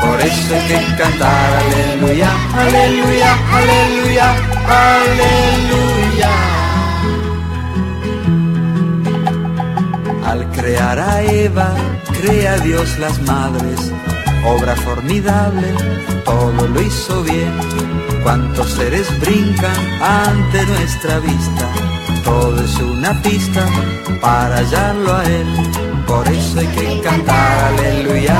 Por 0.02 0.20
eso 0.20 0.54
hay 0.54 0.66
que 0.68 0.96
cantar 0.96 1.50
aleluya, 1.62 2.30
aleluya, 2.56 3.30
aleluya, 3.58 4.26
aleluya. 4.68 6.30
Al 10.26 10.50
crear 10.50 10.98
a 10.98 11.22
Eva, 11.22 11.74
crea 12.20 12.58
Dios 12.58 12.98
las 12.98 13.20
madres, 13.22 13.92
obra 14.44 14.74
formidable, 14.76 15.68
todo 16.24 16.68
lo 16.68 16.80
hizo 16.82 17.22
bien. 17.22 17.52
Cuántos 18.22 18.70
seres 18.70 19.06
brincan 19.20 19.76
ante 20.02 20.64
nuestra 20.66 21.18
vista, 21.18 21.68
todo 22.24 22.64
es 22.64 22.76
una 22.78 23.12
pista 23.22 23.66
para 24.20 24.56
hallarlo 24.56 25.14
a 25.14 25.24
Él. 25.24 25.46
Por 26.06 26.26
eso 26.28 26.58
hay 26.60 26.66
que 26.66 27.00
cantar 27.00 27.64
aleluya, 27.72 28.36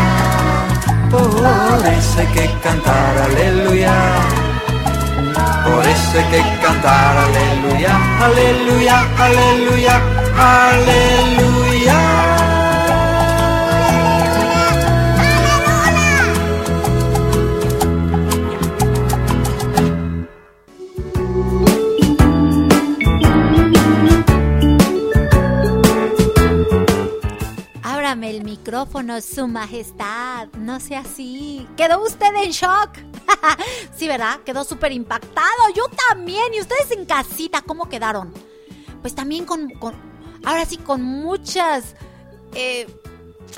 por 1.11 1.87
eso 1.87 2.21
hay 2.21 2.27
que 2.29 2.51
cantar 2.63 3.19
aleluya. 3.19 3.95
Por 5.65 5.83
eso 5.87 6.19
hay 6.19 6.25
que 6.31 6.61
cantar 6.61 7.17
aleluya, 7.17 7.97
aleluya, 8.21 8.97
aleluya, 9.19 10.01
aleluya. 10.37 11.64
Micrófono, 28.65 29.21
su 29.21 29.47
majestad. 29.47 30.49
No 30.57 30.81
sea 30.81 31.01
así. 31.01 31.69
¿Quedó 31.77 32.03
usted 32.03 32.35
en 32.43 32.51
shock? 32.51 32.97
sí, 33.95 34.09
¿verdad? 34.09 34.41
Quedó 34.43 34.65
súper 34.65 34.91
impactado. 34.93 35.69
Yo 35.77 35.85
también. 36.09 36.55
¿Y 36.55 36.63
ustedes 36.63 36.91
en 36.93 37.05
casita 37.05 37.61
cómo 37.61 37.91
quedaron? 37.91 38.33
Pues 39.03 39.15
también 39.15 39.45
con... 39.45 39.71
ahora 40.47 40.65
sí, 40.65 40.79
con 40.79 41.03
muchas... 41.03 41.95
eh, 42.55 42.87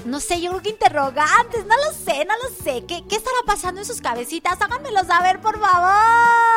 no 0.04 0.18
sé, 0.18 0.40
yo 0.40 0.50
creo 0.50 0.62
que 0.62 0.70
interrogantes, 0.70 1.64
no 1.64 1.74
lo 1.76 1.92
sé, 1.92 2.24
no 2.24 2.34
lo 2.42 2.64
sé. 2.64 2.84
¿Qué, 2.84 3.04
qué 3.08 3.16
estará 3.16 3.36
pasando 3.46 3.80
en 3.80 3.86
sus 3.86 4.00
cabecitas? 4.00 4.60
Háganmelo 4.60 5.04
saber, 5.04 5.40
por 5.40 5.58
favor. 5.60 6.55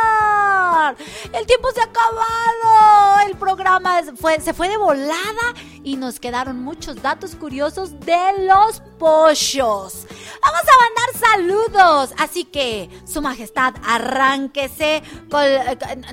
El 1.33 1.45
tiempo 1.45 1.69
se 1.73 1.81
ha 1.81 1.85
acabado. 1.85 3.27
El 3.27 3.37
programa 3.37 4.01
se 4.03 4.53
fue 4.53 4.69
de 4.69 4.77
volada 4.77 5.53
y 5.83 5.97
nos 5.97 6.19
quedaron 6.19 6.63
muchos 6.63 7.01
datos 7.01 7.35
curiosos 7.35 7.99
de 7.99 8.47
los 8.47 8.81
pollos. 8.97 10.05
Vamos 10.41 10.61
a 10.61 10.75
mandar 10.83 11.29
saludos. 11.29 12.13
Así 12.17 12.45
que, 12.45 12.89
Su 13.05 13.21
Majestad, 13.21 13.73
arránquese 13.85 15.03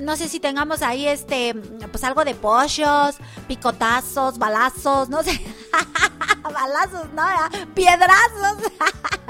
No 0.01 0.15
sé 0.15 0.27
si 0.27 0.39
tengamos 0.39 0.81
ahí 0.81 1.07
este. 1.07 1.53
Pues 1.91 2.03
algo 2.03 2.23
de 2.25 2.35
pollos, 2.35 3.17
picotazos, 3.47 4.37
balazos, 4.37 5.09
no 5.09 5.23
sé. 5.23 5.39
balazos, 6.53 7.05
no, 7.13 7.23
¿verdad? 7.25 7.67
piedrazos. 7.73 8.71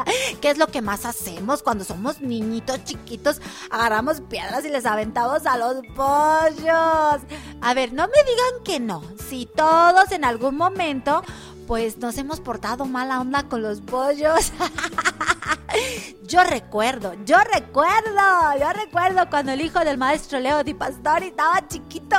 ¿Qué 0.41 0.49
es 0.49 0.57
lo 0.57 0.67
que 0.67 0.81
más 0.81 1.05
hacemos 1.05 1.63
cuando 1.63 1.83
somos 1.83 2.21
niñitos 2.21 2.83
chiquitos? 2.83 3.41
Agarramos 3.69 4.21
piedras 4.21 4.65
y 4.65 4.69
les 4.69 4.85
aventamos 4.85 5.45
a 5.45 5.57
los 5.57 5.77
pollos. 5.95 7.21
A 7.61 7.73
ver, 7.73 7.93
no 7.93 8.07
me 8.07 8.23
digan 8.23 8.63
que 8.63 8.79
no. 8.79 9.01
Si 9.29 9.45
todos 9.45 10.11
en 10.11 10.23
algún 10.23 10.55
momento, 10.55 11.23
pues 11.67 11.97
nos 11.97 12.17
hemos 12.17 12.39
portado 12.39 12.85
mala 12.85 13.21
onda 13.21 13.43
con 13.43 13.61
los 13.61 13.81
pollos. 13.81 14.51
Yo 16.23 16.43
recuerdo, 16.43 17.13
yo 17.25 17.37
recuerdo, 17.39 18.57
yo 18.59 18.73
recuerdo 18.73 19.29
cuando 19.29 19.51
el 19.51 19.61
hijo 19.61 19.79
del 19.79 19.97
maestro 19.97 20.39
Leo 20.39 20.63
Di 20.63 20.73
Pastori 20.73 21.27
estaba 21.27 21.65
chiquito. 21.67 22.17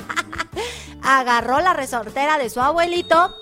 Agarró 1.02 1.60
la 1.60 1.72
resortera 1.72 2.38
de 2.38 2.50
su 2.50 2.60
abuelito 2.60 3.32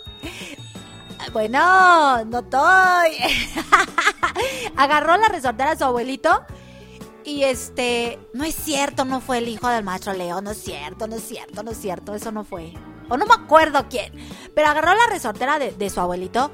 bueno, 1.33 2.25
no 2.25 2.39
estoy. 2.39 3.17
Agarró 4.77 5.17
la 5.17 5.29
resortera 5.29 5.71
de 5.71 5.77
su 5.79 5.85
abuelito 5.85 6.45
y 7.25 7.45
este, 7.45 8.19
no 8.33 8.45
es 8.45 8.55
cierto, 8.55 9.05
no 9.05 9.21
fue 9.21 9.39
el 9.39 9.49
hijo 9.49 9.69
del 9.69 9.85
maestro 9.85 10.15
Leo, 10.15 10.41
no 10.41 10.53
es 10.53 10.63
cierto, 10.63 11.07
no 11.07 11.17
es 11.17 11.23
cierto, 11.23 11.63
no 11.63 11.73
es 11.73 11.79
cierto, 11.79 12.15
eso 12.15 12.33
no 12.33 12.45
fue. 12.45 12.73
O 13.09 13.17
no 13.17 13.27
me 13.27 13.35
acuerdo 13.35 13.87
quién, 13.89 14.13
pero 14.55 14.69
agarró 14.69 14.95
la 14.95 15.07
resortera 15.11 15.59
de, 15.59 15.73
de 15.73 15.91
su 15.91 16.01
abuelito 16.01 16.51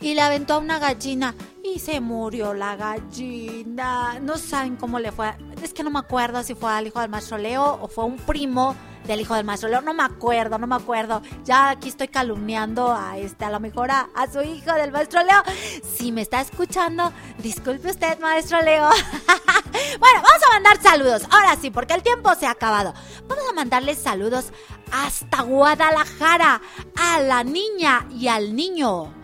y 0.00 0.14
le 0.14 0.22
aventó 0.22 0.54
a 0.54 0.58
una 0.58 0.78
gallina 0.78 1.34
y 1.62 1.78
se 1.78 2.00
murió 2.00 2.54
la 2.54 2.76
gallina. 2.76 4.18
No 4.20 4.38
saben 4.38 4.76
cómo 4.76 4.98
le 4.98 5.12
fue. 5.12 5.32
Es 5.62 5.74
que 5.74 5.82
no 5.82 5.90
me 5.90 5.98
acuerdo 5.98 6.42
si 6.42 6.54
fue 6.54 6.72
al 6.72 6.86
hijo 6.86 7.00
del 7.00 7.10
maestro 7.10 7.38
Leo 7.38 7.78
o 7.80 7.88
fue 7.88 8.04
un 8.04 8.16
primo 8.16 8.74
del 9.04 9.20
hijo 9.20 9.34
del 9.34 9.44
maestro 9.44 9.68
Leo. 9.68 9.80
No 9.80 9.94
me 9.94 10.02
acuerdo, 10.02 10.58
no 10.58 10.66
me 10.66 10.76
acuerdo. 10.76 11.22
Ya 11.44 11.70
aquí 11.70 11.88
estoy 11.88 12.08
calumniando 12.08 12.92
a 12.92 13.18
este, 13.18 13.44
a 13.44 13.50
lo 13.50 13.60
mejor 13.60 13.90
a, 13.90 14.08
a 14.14 14.30
su 14.30 14.40
hijo 14.42 14.72
del 14.74 14.92
maestro 14.92 15.22
Leo. 15.22 15.42
Si 15.82 16.12
me 16.12 16.22
está 16.22 16.40
escuchando, 16.40 17.12
disculpe 17.38 17.90
usted, 17.90 18.18
maestro 18.20 18.60
Leo. 18.62 18.88
bueno, 19.98 20.22
vamos 20.22 20.42
a 20.48 20.52
mandar 20.52 20.82
saludos. 20.82 21.22
Ahora 21.30 21.56
sí, 21.60 21.70
porque 21.70 21.94
el 21.94 22.02
tiempo 22.02 22.34
se 22.34 22.46
ha 22.46 22.52
acabado. 22.52 22.94
Vamos 23.26 23.44
a 23.48 23.52
mandarles 23.52 23.98
saludos 23.98 24.52
hasta 24.92 25.42
Guadalajara 25.42 26.60
a 26.96 27.20
la 27.20 27.44
niña 27.44 28.06
y 28.10 28.28
al 28.28 28.56
niño 28.56 29.19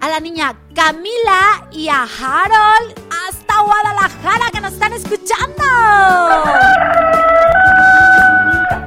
a 0.00 0.08
la 0.08 0.20
niña 0.20 0.54
Camila 0.74 1.66
y 1.70 1.88
a 1.88 2.02
Harold 2.02 2.94
hasta 3.28 3.60
Guadalajara 3.60 4.50
que 4.52 4.60
nos 4.60 4.72
están 4.72 4.92
escuchando. 4.92 5.64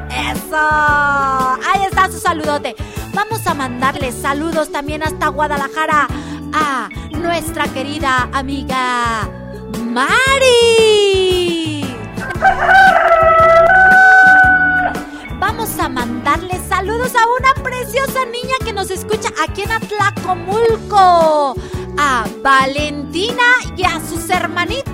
Eso. 0.09 0.57
Ahí 0.57 1.83
está 1.89 2.11
su 2.11 2.19
saludote. 2.19 2.75
Vamos 3.13 3.45
a 3.45 3.53
mandarle 3.53 4.11
saludos 4.11 4.71
también 4.71 5.03
hasta 5.03 5.27
Guadalajara 5.27 6.07
a 6.53 6.89
nuestra 7.11 7.67
querida 7.67 8.29
amiga 8.33 9.29
Mari. 9.79 10.71
Vamos 15.41 15.77
a 15.79 15.89
mandarle 15.89 16.61
saludos 16.69 17.13
a 17.15 17.25
una 17.25 17.63
preciosa 17.63 18.25
niña 18.25 18.53
que 18.63 18.71
nos 18.71 18.91
escucha 18.91 19.29
aquí 19.43 19.63
en 19.63 19.71
Atlacomulco. 19.71 21.55
A 21.97 22.25
Valentina 22.43 23.43
y 23.75 23.83
a 23.83 23.99
sus 24.07 24.29
hermanitos. 24.29 24.93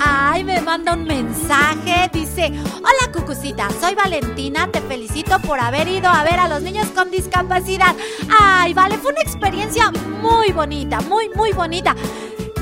Ay, 0.00 0.42
me 0.42 0.60
manda 0.62 0.94
un 0.94 1.04
mensaje. 1.04 2.10
Dice, 2.12 2.52
hola 2.78 3.12
Cucucita, 3.12 3.68
soy 3.80 3.94
Valentina. 3.94 4.66
Te 4.66 4.80
felicito 4.80 5.38
por 5.46 5.60
haber 5.60 5.86
ido 5.86 6.08
a 6.08 6.24
ver 6.24 6.40
a 6.40 6.48
los 6.48 6.60
niños 6.60 6.88
con 6.88 7.08
discapacidad. 7.12 7.94
Ay, 8.40 8.74
vale, 8.74 8.98
fue 8.98 9.12
una 9.12 9.20
experiencia 9.20 9.92
muy 10.20 10.50
bonita, 10.50 11.00
muy, 11.02 11.28
muy 11.36 11.52
bonita. 11.52 11.94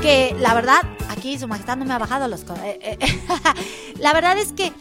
Que 0.03 0.35
la 0.37 0.53
verdad, 0.53 0.81
aquí 1.07 1.39
su 1.39 1.47
majestad 1.47 1.77
no 1.77 1.85
me 1.85 1.93
ha 1.93 1.97
bajado 1.97 2.27
los... 2.27 2.41
eh, 2.61 2.77
eh, 2.81 2.97
la 3.99 4.11
verdad 4.11 4.37
es 4.37 4.51
que 4.51 4.73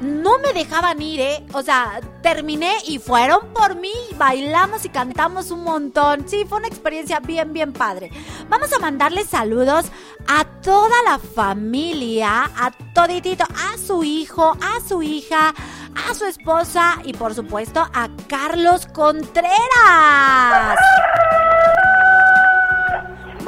no 0.00 0.38
me 0.38 0.54
dejaban 0.54 1.02
ir, 1.02 1.20
¿eh? 1.20 1.44
O 1.52 1.60
sea, 1.60 2.00
terminé 2.22 2.72
y 2.86 2.98
fueron 2.98 3.52
por 3.52 3.76
mí, 3.76 3.92
bailamos 4.16 4.86
y 4.86 4.88
cantamos 4.88 5.50
un 5.50 5.64
montón. 5.64 6.26
Sí, 6.26 6.46
fue 6.48 6.56
una 6.60 6.68
experiencia 6.68 7.20
bien, 7.20 7.52
bien 7.52 7.74
padre. 7.74 8.10
Vamos 8.48 8.72
a 8.72 8.78
mandarle 8.78 9.26
saludos 9.26 9.84
a 10.26 10.44
toda 10.62 11.02
la 11.04 11.18
familia, 11.18 12.50
a 12.56 12.70
toditito, 12.94 13.44
a 13.44 13.76
su 13.76 14.02
hijo, 14.02 14.56
a 14.62 14.80
su 14.80 15.02
hija, 15.02 15.54
a 16.08 16.14
su 16.14 16.24
esposa 16.24 16.96
y 17.04 17.12
por 17.12 17.34
supuesto 17.34 17.80
a 17.80 18.08
Carlos 18.28 18.86
Contreras. 18.86 20.78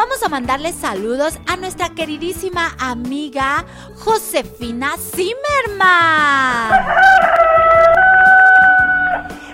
Vamos 0.02 0.20
a 0.24 0.28
mandarle 0.28 0.72
saludos 0.72 1.38
a 1.46 1.54
nuestra 1.54 1.90
queridísima 1.90 2.74
amiga 2.80 3.64
Josefina 3.98 4.96
Zimmerman. 4.96 6.72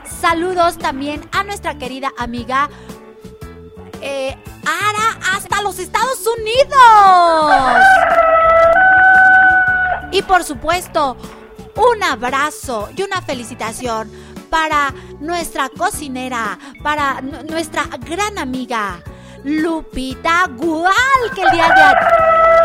Saludos 0.07 0.79
también 0.79 1.21
a 1.33 1.45
nuestra 1.45 1.77
querida 1.77 2.15
amiga 2.17 2.71
eh, 4.01 4.35
Ara 4.65 5.21
hasta 5.37 5.61
los 5.61 5.79
Estados 5.79 6.27
Unidos. 6.27 7.53
Y 10.13 10.23
por 10.23 10.45
supuesto, 10.45 11.19
un 11.77 12.03
abrazo 12.03 12.89
y 12.97 13.03
una 13.03 13.21
felicitación 13.21 14.11
para 14.49 14.95
nuestra 15.21 15.69
cocinera, 15.69 16.59
para 16.83 17.21
nuestra 17.21 17.85
gran 18.01 18.39
amiga, 18.39 19.03
Lupita 19.45 20.47
Gual, 20.57 20.93
que 21.35 21.43
el 21.43 21.51
día 21.51 21.69
de 21.69 21.83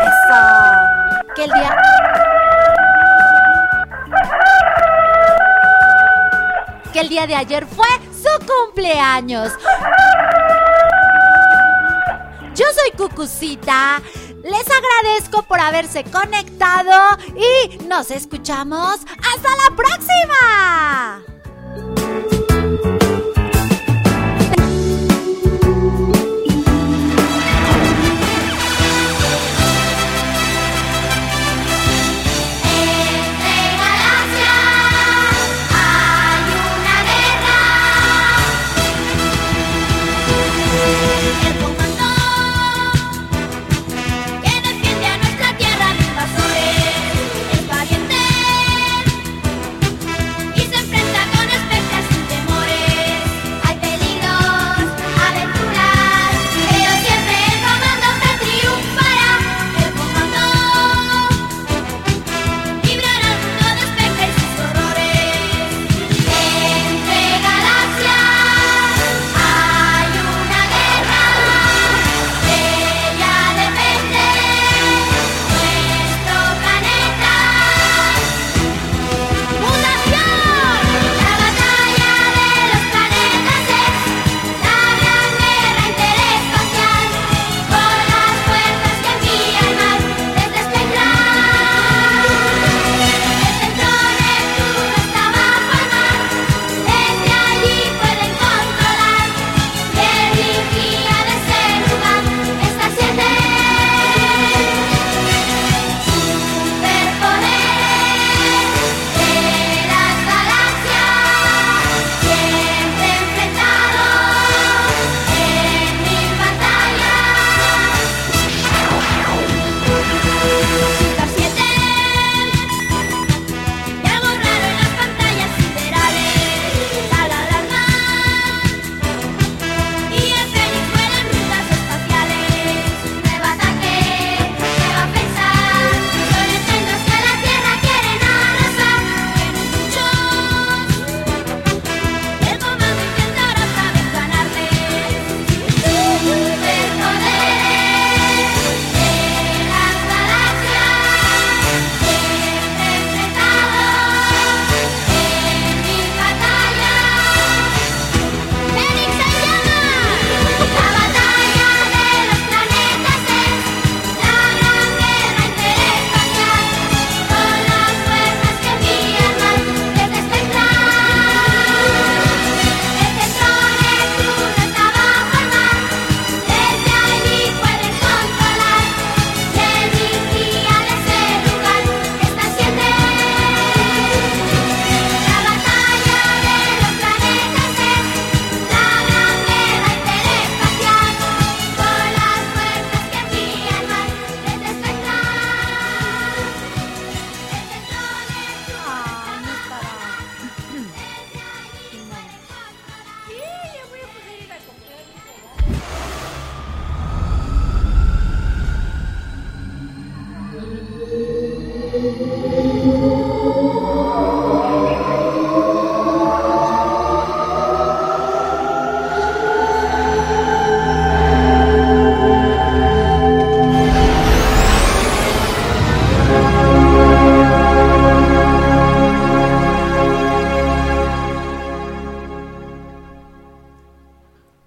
Eso. 0.06 1.34
Que 1.34 1.44
el 1.44 1.52
día... 1.52 1.76
Que 6.92 7.00
el 7.00 7.08
día 7.08 7.26
de 7.26 7.34
ayer 7.34 7.66
fue 7.66 7.86
su 8.12 8.46
cumpleaños. 8.46 9.52
Yo 12.54 12.66
soy 12.72 12.90
Cucucita. 12.96 14.00
Les 14.44 14.66
agradezco 14.70 15.42
por 15.42 15.58
haberse 15.58 16.04
conectado 16.04 17.18
y 17.34 17.78
nos 17.84 18.10
escuchamos. 18.10 19.00
¡Hasta 19.00 19.48
la 19.56 19.74
próxima! 19.74 21.23